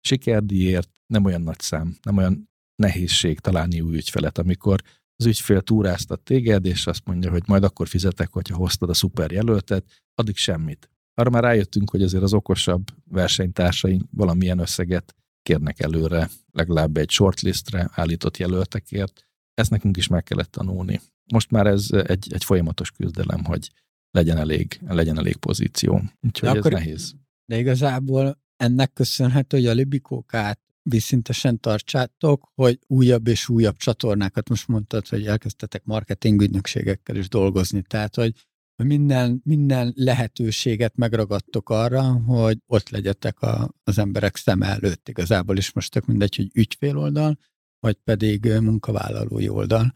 [0.00, 2.49] sikerdíjért nem olyan nagy szám, nem olyan
[2.80, 4.82] nehézség találni új ügyfelet, amikor
[5.16, 9.30] az ügyfél túráztat téged, és azt mondja, hogy majd akkor fizetek, hogyha hoztad a szuper
[9.30, 10.90] jelöltet, addig semmit.
[11.14, 17.90] Arra már rájöttünk, hogy azért az okosabb versenytársaink valamilyen összeget kérnek előre, legalább egy shortlistre
[17.92, 19.26] állított jelöltekért.
[19.54, 21.00] Ezt nekünk is meg kellett tanulni.
[21.32, 23.70] Most már ez egy, egy folyamatos küzdelem, hogy
[24.10, 26.02] legyen elég, legyen elég pozíció.
[26.20, 27.14] Úgyhogy De ez akkor- nehéz.
[27.46, 34.68] De igazából ennek köszönhető, hogy a libikókát vízszintesen tartsátok, hogy újabb és újabb csatornákat, most
[34.68, 38.32] mondtad, hogy elkezdtetek marketing ügynökségekkel is dolgozni, tehát, hogy
[38.76, 45.72] minden, minden lehetőséget megragadtok arra, hogy ott legyetek a, az emberek szem előtt igazából, is
[45.72, 47.38] most tök mindegy, hogy ügyfél oldal,
[47.80, 49.92] vagy pedig munkavállalói oldal.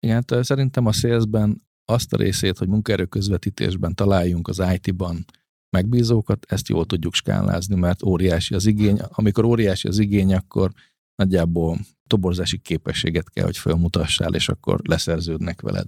[0.00, 5.24] Igen, szerintem a salesben azt a részét, hogy munkaerő közvetítésben találjunk az IT-ban
[5.72, 8.98] megbízókat, ezt jól tudjuk skálázni, mert óriási az igény.
[9.08, 10.72] Amikor óriási az igény, akkor
[11.14, 15.86] nagyjából toborzási képességet kell, hogy felmutassál, és akkor leszerződnek veled.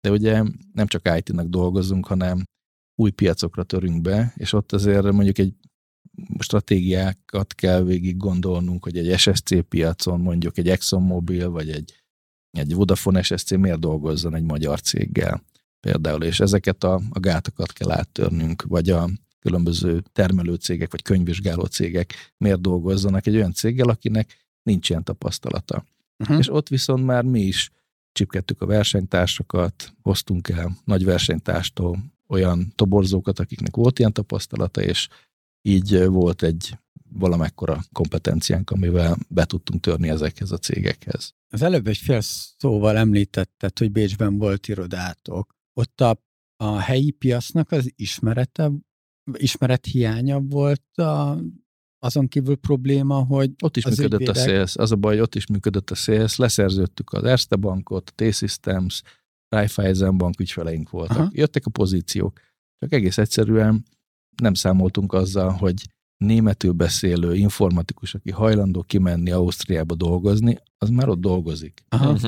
[0.00, 2.44] De ugye nem csak IT-nak dolgozunk, hanem
[2.94, 5.54] új piacokra törünk be, és ott azért mondjuk egy
[6.38, 12.02] stratégiákat kell végig gondolnunk, hogy egy SSC piacon mondjuk egy ExxonMobil, vagy egy,
[12.50, 15.42] egy Vodafone SSC miért dolgozzon egy magyar céggel
[15.80, 19.08] például, és ezeket a, a gátakat kell áttörnünk, vagy a
[19.46, 25.84] különböző termelőcégek, vagy könyvvizsgáló cégek miért dolgozzanak egy olyan céggel, akinek nincs ilyen tapasztalata.
[26.18, 26.38] Uh-huh.
[26.38, 27.70] És ott viszont már mi is
[28.12, 35.08] csipkedtük a versenytársakat, hoztunk el nagy versenytárstól olyan toborzókat, akiknek volt ilyen tapasztalata, és
[35.62, 36.78] így volt egy
[37.10, 41.34] valamekkora kompetenciánk, amivel be tudtunk törni ezekhez a cégekhez.
[41.48, 42.20] Az előbb egy fél
[42.58, 45.54] szóval említetted, hogy Bécsben volt irodátok.
[45.72, 46.22] Ott a,
[46.56, 48.70] a helyi piacnak az ismerete,
[49.32, 51.38] ismeret hiánya volt a,
[51.98, 55.34] azon kívül probléma, hogy Ott is Az működött a ügyvédek- sales, az a baj, ott
[55.34, 59.02] is működött a sales, leszerződtük az Erste Bankot, a T-Systems,
[59.48, 61.16] Raiffeisen Bank ügyfeleink voltak.
[61.16, 61.30] Aha.
[61.32, 62.40] Jöttek a pozíciók,
[62.78, 63.84] csak egész egyszerűen
[64.42, 65.82] nem számoltunk azzal, hogy
[66.16, 71.84] németül beszélő informatikus, aki hajlandó kimenni Ausztriába dolgozni, az már ott dolgozik.
[71.88, 72.18] aha,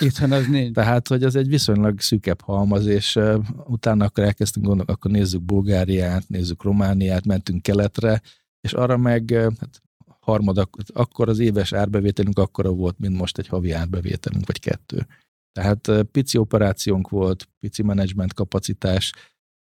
[0.00, 0.74] itthon az nincs.
[0.74, 5.42] Tehát, hogy az egy viszonylag szűkebb halmaz, és uh, utána akkor elkezdtünk gondolni, akkor nézzük
[5.42, 8.22] Bulgáriát, nézzük Romániát, mentünk keletre,
[8.60, 9.82] és arra meg uh, hát
[10.20, 15.06] harmad, ak- akkor az éves árbevételünk akkora volt, mint most egy havi árbevételünk, vagy kettő.
[15.52, 19.12] Tehát uh, pici operációnk volt, pici menedzsment kapacitás,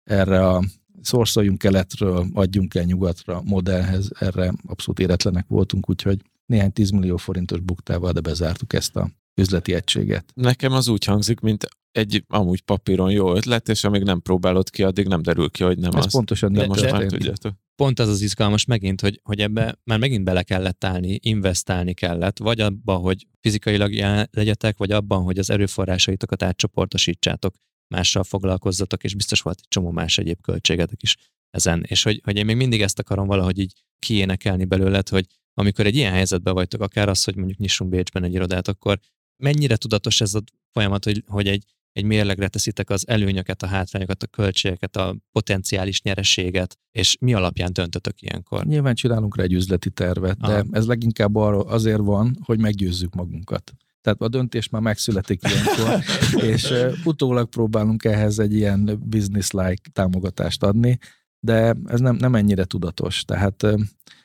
[0.03, 0.63] erre a
[1.01, 7.59] szorszoljunk keletről, adjunk el nyugatra modellhez, erre abszolút éretlenek voltunk, úgyhogy néhány 10 millió forintos
[7.59, 10.25] buktával, de bezártuk ezt a üzleti egységet.
[10.33, 14.83] Nekem az úgy hangzik, mint egy amúgy papíron jó ötlet, és amíg nem próbálod ki,
[14.83, 16.11] addig nem derül ki, hogy nem Ez az.
[16.11, 17.53] pontosan De most már tudjátok.
[17.75, 22.37] pont az az izgalmas megint, hogy, hogy ebbe már megint bele kellett állni, investálni kellett,
[22.37, 27.55] vagy abba, hogy fizikailag jelen legyetek, vagy abban, hogy az erőforrásaitokat átcsoportosítsátok,
[27.91, 31.17] mással foglalkozzatok, és biztos volt egy csomó más egyéb költségetek is
[31.49, 31.83] ezen.
[31.87, 35.95] És hogy, hogy én még mindig ezt akarom valahogy így kiénekelni belőled, hogy amikor egy
[35.95, 38.99] ilyen helyzetben vagytok, akár az, hogy mondjuk nyissunk Bécsben egy irodát, akkor
[39.43, 44.23] mennyire tudatos ez a folyamat, hogy, hogy egy, egy mérlegre teszitek az előnyöket, a hátrányokat,
[44.23, 48.65] a költségeket, a potenciális nyereséget, és mi alapján döntötök ilyenkor?
[48.65, 50.63] Nyilván csinálunk rá egy üzleti tervet, de Aha.
[50.71, 53.73] ez leginkább arra azért van, hogy meggyőzzük magunkat.
[54.01, 56.03] Tehát a döntés már megszületik ilyenkor,
[56.51, 56.73] és
[57.05, 60.97] utólag próbálunk ehhez egy ilyen business-like támogatást adni,
[61.39, 63.23] de ez nem, nem ennyire tudatos.
[63.23, 63.67] Tehát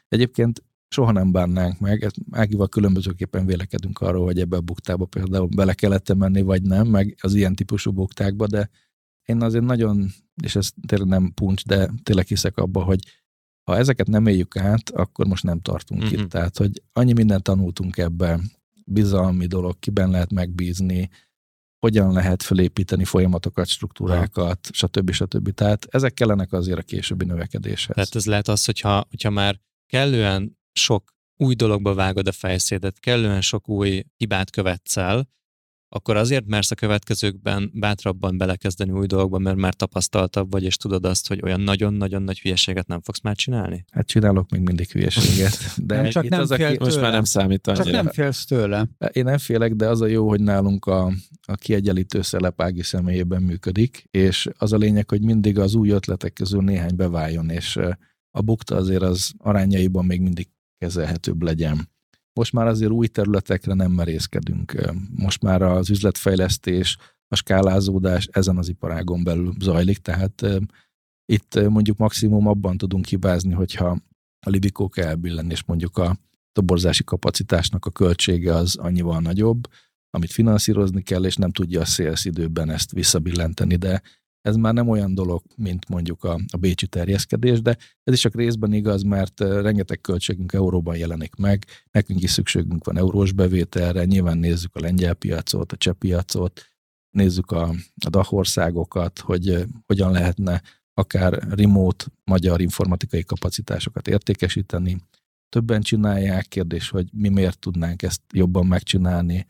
[0.08, 2.12] egyébként soha nem bánnánk meg.
[2.30, 7.16] Ágival különbözőképpen vélekedünk arról, hogy ebbe a buktába például bele kellett menni, vagy nem, meg
[7.20, 8.70] az ilyen típusú buktákba, de
[9.24, 10.08] én azért nagyon,
[10.42, 13.00] és ez tényleg nem puncs, de tényleg hiszek abba, hogy
[13.70, 16.20] ha ezeket nem éljük át, akkor most nem tartunk uh-huh.
[16.20, 16.28] itt.
[16.28, 18.40] Tehát, hogy annyi mindent tanultunk ebbe,
[18.90, 21.10] bizalmi dolog, kiben lehet megbízni,
[21.78, 25.10] hogyan lehet felépíteni folyamatokat, struktúrákat, stb.
[25.10, 25.50] stb.
[25.50, 27.94] Tehát ezek kellenek azért a későbbi növekedéshez.
[27.94, 33.40] Tehát ez lehet az, hogyha, hogyha már kellően sok új dologba vágod a fejszédet, kellően
[33.40, 35.28] sok új hibát követsz el,
[35.88, 41.04] akkor azért mersz a következőkben bátrabban belekezdeni új dolgokba, mert már tapasztaltabb vagy, és tudod
[41.04, 43.84] azt, hogy olyan nagyon-nagyon nagy hülyeséget nem fogsz már csinálni?
[43.90, 45.58] Hát csinálok még mindig hülyeséget.
[45.76, 48.02] De nem, csak nem az, fél Most már nem számít Csak annyira.
[48.02, 48.88] nem félsz tőle.
[49.12, 51.12] Én nem félek, de az a jó, hogy nálunk a,
[51.42, 56.32] a kiegyenlítő szelep Ági személyében működik, és az a lényeg, hogy mindig az új ötletek
[56.32, 57.78] közül néhány beváljon, és
[58.30, 61.94] a bukta azért az arányaiban még mindig kezelhetőbb legyen.
[62.36, 64.74] Most már azért új területekre nem merészkedünk.
[65.14, 66.96] Most már az üzletfejlesztés,
[67.28, 70.46] a skálázódás ezen az iparágon belül zajlik, tehát
[71.32, 73.88] itt mondjuk maximum abban tudunk hibázni, hogyha
[74.46, 76.16] a libikók elbillen, és mondjuk a
[76.52, 79.68] toborzási kapacitásnak a költsége az annyival nagyobb,
[80.10, 84.02] amit finanszírozni kell, és nem tudja a szélsz időben ezt visszabillenteni, de
[84.46, 88.34] ez már nem olyan dolog, mint mondjuk a, a bécsi terjeszkedés, de ez is csak
[88.34, 94.38] részben igaz, mert rengeteg költségünk euróban jelenik meg, nekünk is szükségünk van eurós bevételre, nyilván
[94.38, 96.62] nézzük a lengyel piacot, a cseh piacot,
[97.10, 97.68] nézzük a,
[98.04, 100.62] a DAH országokat, hogy hogyan lehetne
[100.94, 104.96] akár remote magyar informatikai kapacitásokat értékesíteni.
[105.48, 109.46] Többen csinálják, kérdés, hogy mi miért tudnánk ezt jobban megcsinálni,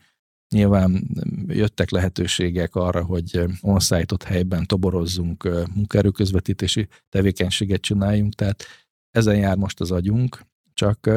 [0.49, 1.07] Nyilván
[1.47, 3.79] jöttek lehetőségek arra, hogy on
[4.25, 8.63] helyben toborozzunk, munkaerőközvetítési tevékenységet csináljunk, tehát
[9.11, 10.41] ezen jár most az agyunk,
[10.73, 11.09] csak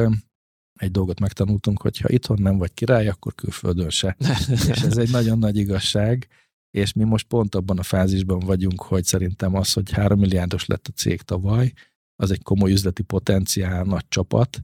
[0.79, 4.17] egy dolgot megtanultunk, hogy ha itthon nem vagy király, akkor külföldön se.
[4.69, 6.27] és ez egy nagyon nagy igazság,
[6.71, 10.87] és mi most pont abban a fázisban vagyunk, hogy szerintem az, hogy 3 milliárdos lett
[10.87, 11.73] a cég tavaly,
[12.15, 14.61] az egy komoly üzleti potenciál, nagy csapat,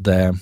[0.00, 0.34] de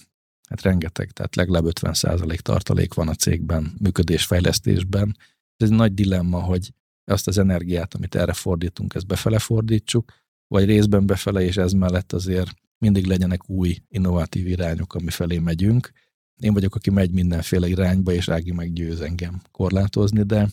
[0.48, 5.16] hát rengeteg, tehát legalább 50% tartalék van a cégben, működésfejlesztésben.
[5.56, 6.72] Ez egy nagy dilemma, hogy
[7.04, 10.12] azt az energiát, amit erre fordítunk, ezt befele fordítsuk,
[10.48, 15.90] vagy részben befele, és ez mellett azért mindig legyenek új, innovatív irányok, ami felé megyünk.
[16.36, 20.48] Én vagyok, aki megy mindenféle irányba, és Ági meggyőz engem korlátozni, de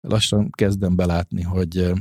[0.00, 1.92] lassan kezdem belátni, hogy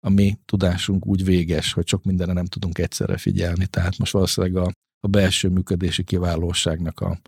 [0.00, 3.66] a mi tudásunk úgy véges, hogy sok mindenre nem tudunk egyszerre figyelni.
[3.66, 4.72] Tehát most valószínűleg a
[5.04, 7.20] a belső működési kiválóságnak a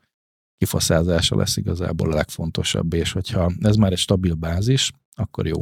[0.56, 5.60] kifaszázása lesz igazából a legfontosabb, és hogyha ez már egy stabil bázis, akkor jó.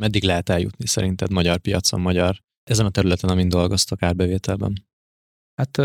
[0.00, 4.86] Meddig lehet eljutni szerinted magyar piacon, magyar, ezen a területen, amin dolgoztok árbevételben?
[5.54, 5.82] Hát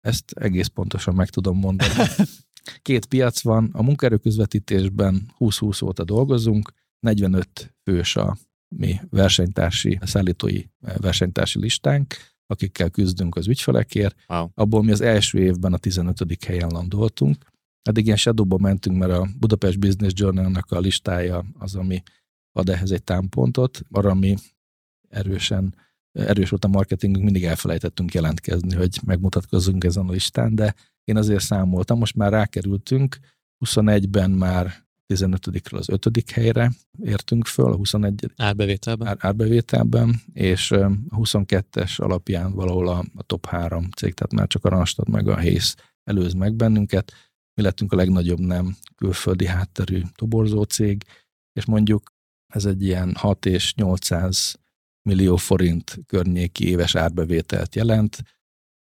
[0.00, 1.92] ezt egész pontosan meg tudom mondani.
[2.82, 8.36] Két piac van, a munkaerőközvetítésben 20-20 óta dolgozunk, 45 fős a
[8.68, 12.16] mi versenytársi, szállítói versenytársi listánk,
[12.46, 14.16] akikkel küzdünk az ügyfelekért.
[14.28, 14.48] Wow.
[14.54, 16.44] Abból mi az első évben a 15.
[16.46, 17.52] helyen landoltunk.
[17.82, 22.02] Eddig ilyen shadowba mentünk, mert a Budapest Business Journal-nak a listája az, ami
[22.52, 24.34] ad ehhez egy támpontot, arra ami
[25.08, 25.74] erősen,
[26.12, 30.74] erős volt a marketingünk, mindig elfelejtettünk jelentkezni, hogy megmutatkozzunk ezen a listán, de
[31.04, 33.18] én azért számoltam, most már rákerültünk,
[33.66, 36.30] 21-ben már 15-ről az 5.
[36.30, 38.30] helyre értünk föl, a 21.
[38.36, 39.08] Árbevételben.
[39.08, 44.64] Ár, árbevételben, és a 22-es alapján valahol a, a top 3 cég, tehát már csak
[44.64, 45.74] a Randstad meg a Hész
[46.04, 47.12] előz meg bennünket.
[47.54, 51.04] Mi lettünk a legnagyobb nem külföldi hátterű toborzó cég,
[51.52, 52.12] és mondjuk
[52.52, 54.58] ez egy ilyen 6 és 800
[55.02, 58.22] millió forint környéki éves árbevételt jelent.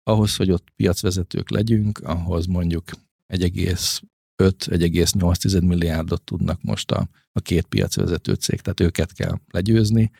[0.03, 2.83] Ahhoz, hogy ott piacvezetők legyünk, ahhoz mondjuk
[4.43, 10.11] 5,8 milliárdot tudnak most a, a két piacvezető cég, tehát őket kell legyőzni.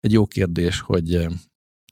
[0.00, 1.26] Egy jó kérdés, hogy eh,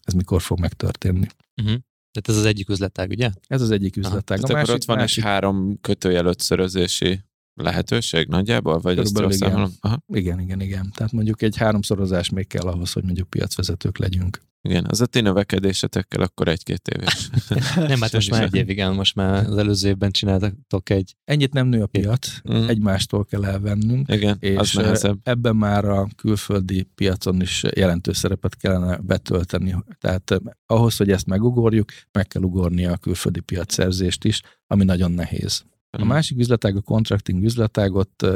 [0.03, 1.27] ez mikor fog megtörténni.
[1.62, 1.79] Uh-huh.
[2.11, 3.31] Tehát ez az egyik üzletág, ugye?
[3.47, 4.39] Ez az egyik üzletág.
[4.39, 4.53] Aha.
[4.53, 5.24] A másik, akkor ott van másik...
[5.24, 7.20] egy három kötőjel ötszörözési
[7.55, 8.79] lehetőség nagyjából?
[8.79, 9.70] Vagy ezt igen.
[9.81, 10.03] Aha.
[10.07, 10.93] igen, igen, igen.
[10.95, 14.41] Tehát mondjuk egy háromszorozás még kell ahhoz, hogy mondjuk piacvezetők legyünk.
[14.66, 17.28] Igen, az a ti növekedésetekkel akkor egy-két éves.
[17.88, 21.16] nem, hát most már egy év, igen, most már az előző évben csináltatok egy...
[21.24, 22.68] Ennyit nem nő a piac, mm.
[22.68, 24.12] egymástól kell elvennünk.
[24.12, 25.18] Igen, és az nehezebb.
[25.22, 29.74] ebben már a külföldi piacon is jelentős szerepet kellene betölteni.
[30.00, 35.64] Tehát ahhoz, hogy ezt megugorjuk, meg kell ugorni a külföldi piacszerzést is, ami nagyon nehéz.
[35.90, 36.08] A mm.
[36.08, 38.26] másik üzletág, a contracting üzletág, ott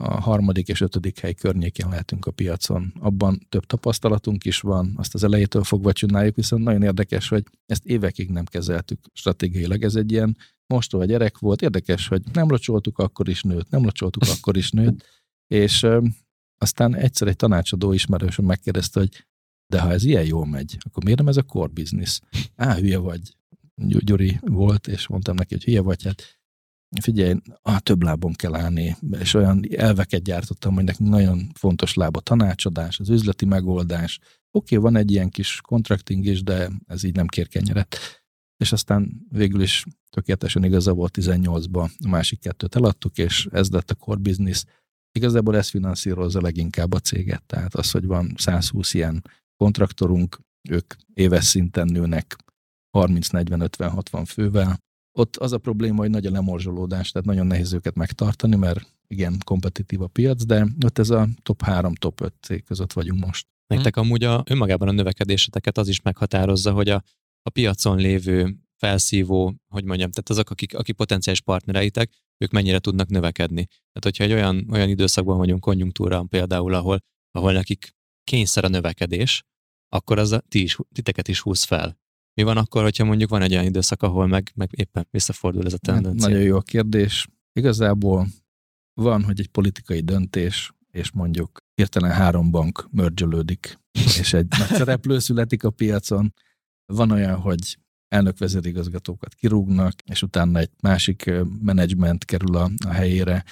[0.00, 2.92] a harmadik és ötödik hely környékén lehetünk a piacon.
[3.00, 7.84] Abban több tapasztalatunk is van, azt az elejétől fogva csináljuk, viszont nagyon érdekes, hogy ezt
[7.84, 9.82] évekig nem kezeltük stratégiailag.
[9.82, 10.36] Ez egy ilyen
[10.66, 15.06] mostoha gyerek volt, érdekes, hogy nem locsoltuk, akkor is nőtt, nem locsoltuk, akkor is nőtt,
[15.46, 15.86] és
[16.58, 19.26] aztán egyszer egy tanácsadó ismerősöm megkérdezte, hogy
[19.66, 22.20] de ha ez ilyen jól megy, akkor miért nem ez a core business?
[22.56, 23.36] Á, hülye vagy.
[23.76, 26.39] Gyuri volt, és mondtam neki, hogy hülye vagy, hát
[27.00, 32.16] figyelj, a több lábon kell állni, és olyan elveket gyártottam, hogy nekünk nagyon fontos láb
[32.16, 34.18] a tanácsadás, az üzleti megoldás.
[34.50, 37.96] Oké, okay, van egy ilyen kis contracting is, de ez így nem kér kenyeret.
[38.56, 43.90] És aztán végül is tökéletesen igaza volt 18-ban, a másik kettőt eladtuk, és ez lett
[43.90, 44.64] a core business.
[45.12, 49.24] Igazából ez finanszírozza leginkább a céget, tehát az, hogy van 120 ilyen
[49.56, 52.36] kontraktorunk, ők éves szinten nőnek
[52.98, 54.78] 30-40-50-60 fővel,
[55.12, 59.38] ott az a probléma, hogy nagy a lemorzsolódás, tehát nagyon nehéz őket megtartani, mert igen,
[59.44, 63.46] kompetitív a piac, de ott ez a top 3, top 5 cég között vagyunk most.
[63.66, 67.02] Nektek amúgy a, önmagában a növekedéseteket az is meghatározza, hogy a,
[67.42, 73.08] a piacon lévő felszívó, hogy mondjam, tehát azok, akik, akik potenciális partnereitek, ők mennyire tudnak
[73.08, 73.64] növekedni.
[73.64, 76.98] Tehát, hogyha egy olyan, olyan időszakban vagyunk konjunktúra például, ahol,
[77.30, 77.94] ahol nekik
[78.24, 79.42] kényszer a növekedés,
[79.88, 81.98] akkor az a, ti is, titeket is húz fel.
[82.34, 85.72] Mi van akkor, hogyha mondjuk van egy olyan időszak, ahol meg, meg éppen visszafordul ez
[85.72, 86.22] a tendencia?
[86.22, 87.28] Hát nagyon jó a kérdés.
[87.52, 88.26] Igazából
[88.94, 93.78] van, hogy egy politikai döntés, és mondjuk hirtelen három bank mörgyölődik,
[94.20, 96.34] és egy nagy szereplő születik a piacon.
[96.86, 97.78] Van olyan, hogy
[98.08, 101.30] elnök vezérigazgatókat kirúgnak, és utána egy másik
[101.62, 103.44] menedzsment kerül a, a helyére.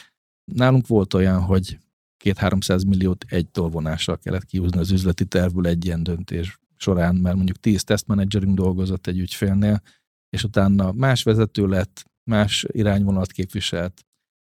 [0.45, 1.79] Nálunk volt olyan, hogy
[2.17, 7.57] két-háromszáz milliót egy tolvonással kellett kiúzni az üzleti tervből egy ilyen döntés során, mert mondjuk
[7.57, 9.83] tíz tesztmenedzserünk dolgozott egy ügyfélnél,
[10.29, 14.07] és utána más vezető lett, más irányvonalat képviselt,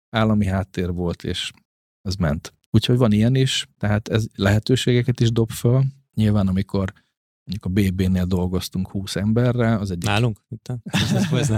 [0.09, 1.51] állami háttér volt, és
[2.01, 2.53] ez ment.
[2.69, 5.83] Úgyhogy van ilyen is, tehát ez lehetőségeket is dob föl.
[6.13, 6.93] Nyilván, amikor
[7.43, 10.03] mondjuk a BB-nél dolgoztunk 20 emberrel, az egyik...
[10.03, 10.39] Nálunk?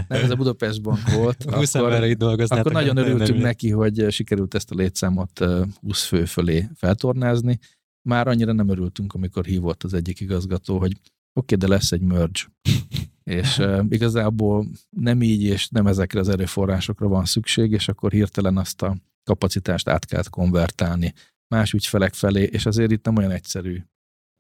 [0.08, 1.44] Nem, ez a Budapest Bank volt.
[1.54, 2.22] 20 akkor, emberre itt
[2.52, 5.46] Akkor nagyon örültünk neki, hogy sikerült ezt a létszámot
[5.82, 7.60] 20 fő fölé feltornázni,
[8.08, 12.02] már annyira nem örültünk, amikor hívott az egyik igazgató, hogy oké, okay, de lesz egy
[12.02, 12.42] merge.
[13.24, 18.58] és uh, igazából nem így, és nem ezekre az erőforrásokra van szükség, és akkor hirtelen
[18.58, 21.14] azt a kapacitást át kellett konvertálni
[21.48, 23.82] más ügyfelek felé, és azért itt nem olyan egyszerű.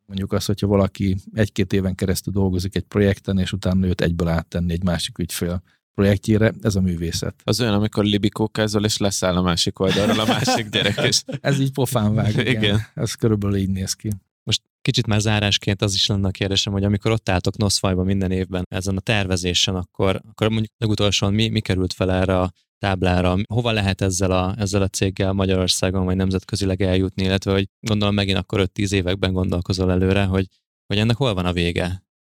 [0.05, 4.74] Mondjuk az, hogyha valaki egy-két éven keresztül dolgozik egy projekten, és utána őt egyből áttenni
[4.74, 5.64] egy másik ügyfél
[5.96, 7.36] projektjére, ez a művészet.
[7.44, 10.98] Az olyan, amikor libikókázol, és leszáll a másik oldalról a másik gyerek.
[10.98, 11.24] És...
[11.41, 12.48] ez így pofán vág, igen.
[12.48, 12.80] igen.
[12.94, 14.10] Ez körülbelül így néz ki.
[14.44, 18.32] Most kicsit már zárásként az is lenne a kérdésem, hogy amikor ott álltok Noszfajban minden
[18.32, 23.38] évben ezen a tervezésen, akkor, akkor mondjuk legutolsóan mi, mi került fel erre a táblára,
[23.48, 28.38] hova lehet ezzel a, ezzel a céggel Magyarországon vagy nemzetközileg eljutni, illetve hogy gondolom megint
[28.38, 30.48] akkor 5-10 években gondolkozol előre, hogy,
[30.88, 31.84] hogy ennek hol van a vége?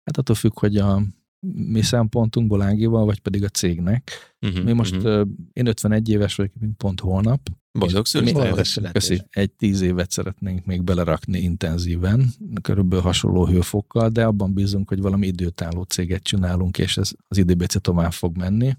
[0.03, 1.01] Hát attól függ, hogy a
[1.47, 4.11] mi szempontunkból Ágival, vagy pedig a cégnek.
[4.41, 5.27] Uh-huh, mi most, uh-huh.
[5.53, 7.49] én 51 éves vagyok, pont holnap.
[7.71, 8.91] Boldog születésnapot.
[8.91, 9.21] Köszi.
[9.29, 12.25] Egy tíz évet szeretnénk még belerakni intenzíven,
[12.61, 17.81] körülbelül hasonló hőfokkal, de abban bízunk, hogy valami időtálló céget csinálunk, és ez az IDBC
[17.81, 18.73] tovább fog menni.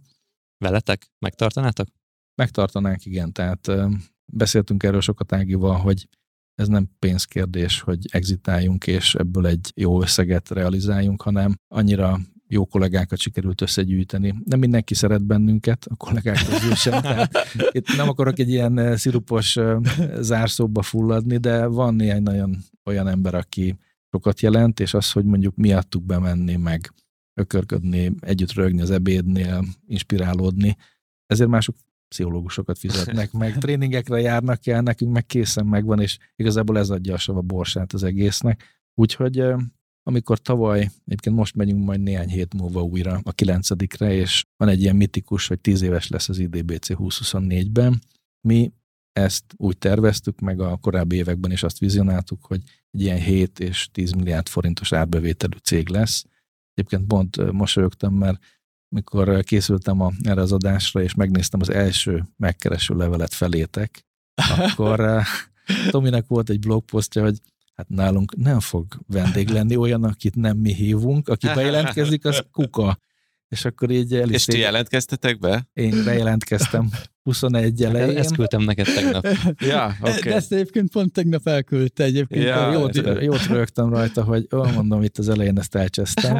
[0.58, 1.10] Veletek?
[1.18, 1.86] Megtartanátok?
[2.34, 3.32] Megtartanánk, igen.
[3.32, 3.70] Tehát
[4.32, 6.08] beszéltünk erről sokat Ágival, hogy
[6.54, 12.18] ez nem pénzkérdés, hogy exitáljunk és ebből egy jó összeget realizáljunk, hanem annyira
[12.52, 14.34] jó kollégákat sikerült összegyűjteni.
[14.44, 17.00] Nem mindenki szeret bennünket, a kollégák közül sem.
[17.02, 19.78] Tehát itt nem akarok egy ilyen eh, szirupos eh,
[20.20, 23.78] zárszóba fulladni, de van néhány nagyon olyan ember, aki
[24.10, 26.92] sokat jelent, és az, hogy mondjuk miattuk bemenni, meg
[27.34, 30.76] ökörködni, együtt rögni az ebédnél, inspirálódni,
[31.26, 31.76] ezért mások
[32.08, 37.18] pszichológusokat fizetnek meg, tréningekre járnak el, nekünk meg készen megvan, és igazából ez adja a
[37.18, 38.64] sava borsát az egésznek.
[38.94, 39.56] Úgyhogy eh,
[40.02, 44.80] amikor tavaly, egyébként most megyünk majd néhány hét múlva újra a kilencedikre, és van egy
[44.80, 48.00] ilyen mitikus, hogy tíz éves lesz az IDBC 2024-ben,
[48.48, 48.72] mi
[49.12, 53.88] ezt úgy terveztük, meg a korábbi években is azt vizionáltuk, hogy egy ilyen 7 és
[53.92, 56.24] 10 milliárd forintos árbevételű cég lesz.
[56.74, 58.44] Egyébként pont mosolyogtam, mert
[58.94, 64.06] mikor készültem a, erre az adásra, és megnéztem az első megkereső levelet felétek,
[64.58, 65.22] akkor
[65.90, 67.40] Tominek volt egy blogposztja, hogy
[67.80, 72.98] hát nálunk nem fog vendég lenni olyan, akit nem mi hívunk, aki bejelentkezik, az kuka.
[73.48, 75.68] És akkor így el És ti jelentkeztetek be?
[75.72, 76.90] Én bejelentkeztem
[77.22, 78.16] 21 elején.
[78.16, 79.26] Ezt küldtem neked tegnap.
[79.70, 80.30] Ja, De oké.
[80.30, 82.44] ezt egyébként pont tegnap elküldte egyébként.
[82.44, 86.36] Ja, Jót, jót, rögtem rajta, hogy ó, mondom, itt az elején ezt elcsesztem.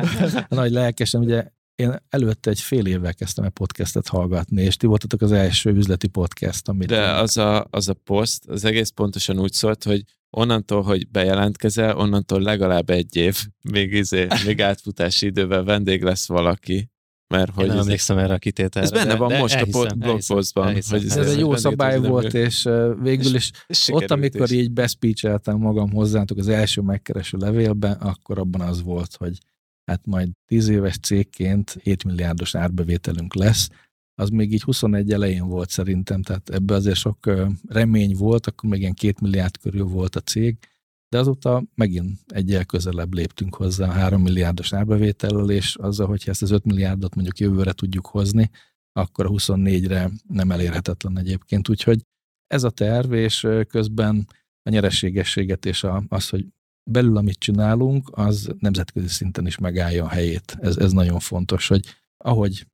[0.48, 4.86] A nagy lelkesen, ugye én előtte egy fél évvel kezdtem egy podcastet hallgatni, és ti
[4.86, 6.88] voltatok az első üzleti podcast, amit...
[6.88, 11.96] De az a, az a poszt, az egész pontosan úgy szólt, hogy onnantól, hogy bejelentkezel,
[11.96, 13.38] onnantól legalább egy év,
[13.70, 16.90] még, izé, még átfutási idővel vendég lesz valaki.
[17.34, 18.86] Mert Hogy hogy nem izé- emlékszem erre a kitételre.
[18.88, 21.22] ez benne de- van de most elhiszem, a blogpostban, hogy ez elhiszem.
[21.22, 22.68] egy jó szabály volt, és
[23.00, 24.58] végül is ott, Sikerült amikor is.
[24.58, 29.38] így beszpícseltem magam hozzátok az első megkereső levélben, akkor abban az volt, hogy
[29.84, 33.68] hát majd 10 éves cégként 7 milliárdos árbevételünk lesz,
[34.20, 37.30] az még így 21 elején volt szerintem, tehát ebbe azért sok
[37.68, 40.58] remény volt, akkor még ilyen 2 milliárd körül volt a cég,
[41.08, 46.42] de azóta megint egyel közelebb léptünk hozzá a 3 milliárdos árbevétellel, és azzal, hogyha ezt
[46.42, 48.50] az 5 milliárdot mondjuk jövőre tudjuk hozni,
[48.92, 51.68] akkor a 24-re nem elérhetetlen egyébként.
[51.68, 52.00] Úgyhogy
[52.46, 54.26] ez a terv, és közben
[54.62, 56.46] a nyereségességet és a, az, hogy
[56.90, 60.56] belül, amit csinálunk, az nemzetközi szinten is megállja a helyét.
[60.60, 61.86] Ez, ez nagyon fontos, hogy
[62.24, 62.66] ahogy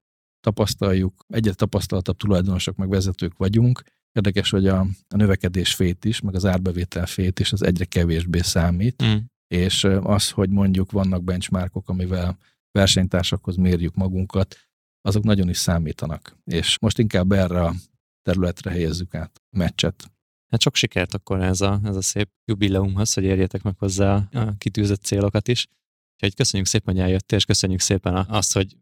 [0.46, 3.82] tapasztaljuk, egyre tapasztaltabb tulajdonosok meg vezetők vagyunk,
[4.12, 8.38] érdekes, hogy a, a növekedés fét is, meg az árbevétel fét is, az egyre kevésbé
[8.38, 9.16] számít, Mm.
[9.46, 12.38] és az, hogy mondjuk vannak benchmarkok, amivel
[12.70, 14.56] versenytársakhoz mérjük magunkat,
[15.00, 16.36] azok nagyon is számítanak.
[16.44, 17.74] És most inkább erre a
[18.22, 20.10] területre helyezzük át a meccset.
[20.52, 24.56] Hát sok sikert akkor ez a, ez a szép jubileumhoz, hogy érjetek meg hozzá a
[24.58, 25.66] kitűzött célokat is.
[26.14, 28.76] Úgyhogy köszönjük szépen, hogy eljöttél, és köszönjük szépen azt, hogy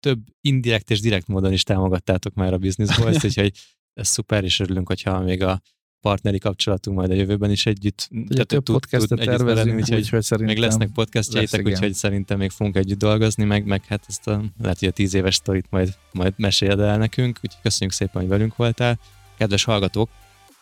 [0.00, 3.52] több indirekt és direkt módon is támogattátok már a Business Boys, úgyhogy
[3.94, 5.60] ez szuper, és örülünk, hogyha még a
[6.00, 9.98] partneri kapcsolatunk majd a jövőben is együtt, Ugye tehát több tud- podcastet tud tervezünk, úgyhogy
[9.98, 14.04] úgyhogy szerintem még lesznek podcastjaitek, lesz, úgyhogy szerintem még fogunk együtt dolgozni, meg, meg hát
[14.08, 17.96] ezt a, lehet, hogy a tíz éves sztorit majd, majd meséld el nekünk, úgyhogy köszönjük
[17.96, 18.98] szépen, hogy velünk voltál.
[19.38, 20.10] Kedves hallgatók,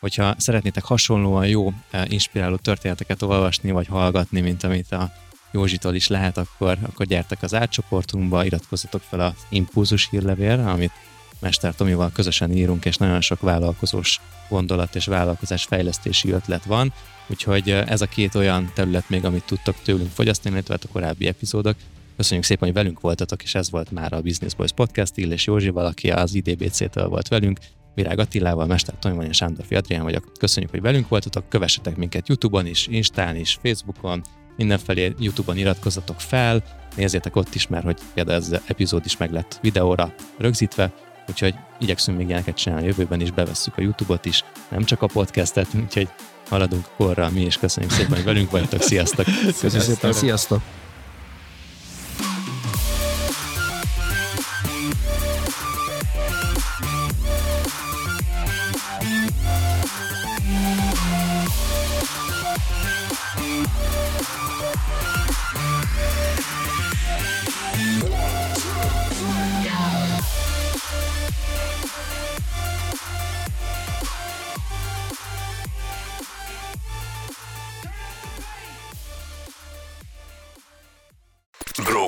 [0.00, 5.12] hogyha szeretnétek hasonlóan jó, eh, inspiráló történeteket olvasni vagy hallgatni, mint amit a
[5.50, 10.92] Józsitól is lehet, akkor, akkor gyertek az átcsoportunkba, iratkozzatok fel az Impulzus hírlevélre, amit
[11.38, 16.92] Mester Tomival közösen írunk, és nagyon sok vállalkozós gondolat és vállalkozás fejlesztési ötlet van,
[17.26, 20.92] úgyhogy eh, ez a két olyan terület még, amit tudtok tőlünk fogyasztani, illetve hát a
[20.92, 21.76] korábbi epizódok.
[22.16, 25.86] Köszönjük szépen, hogy velünk voltatok, és ez volt már a Business Boys Podcast, Illés Józsival,
[25.86, 27.58] aki az IDBC-től volt velünk,
[27.94, 30.32] Virág Attilával, Mester Tomival és Sándor Adrián vagyok.
[30.38, 34.22] Köszönjük, hogy velünk voltatok, kövessetek minket Youtube-on is, Instán is, Facebookon,
[34.56, 36.62] mindenfelé Youtube-on iratkozzatok fel,
[36.96, 40.92] nézzétek ott is, mert hogy például ez az epizód is meg lett videóra rögzítve,
[41.28, 45.06] úgyhogy igyekszünk még ilyeneket csinálni a jövőben is, bevesszük a Youtube-ot is, nem csak a
[45.06, 46.08] podcastet, úgyhogy
[46.48, 49.26] haladunk korra mi, és köszönjük szépen, hogy velünk vagytok, sziasztok!
[49.60, 50.60] Köszönöm szépen, sziasztok!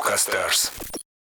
[0.08, 0.72] Rockstars.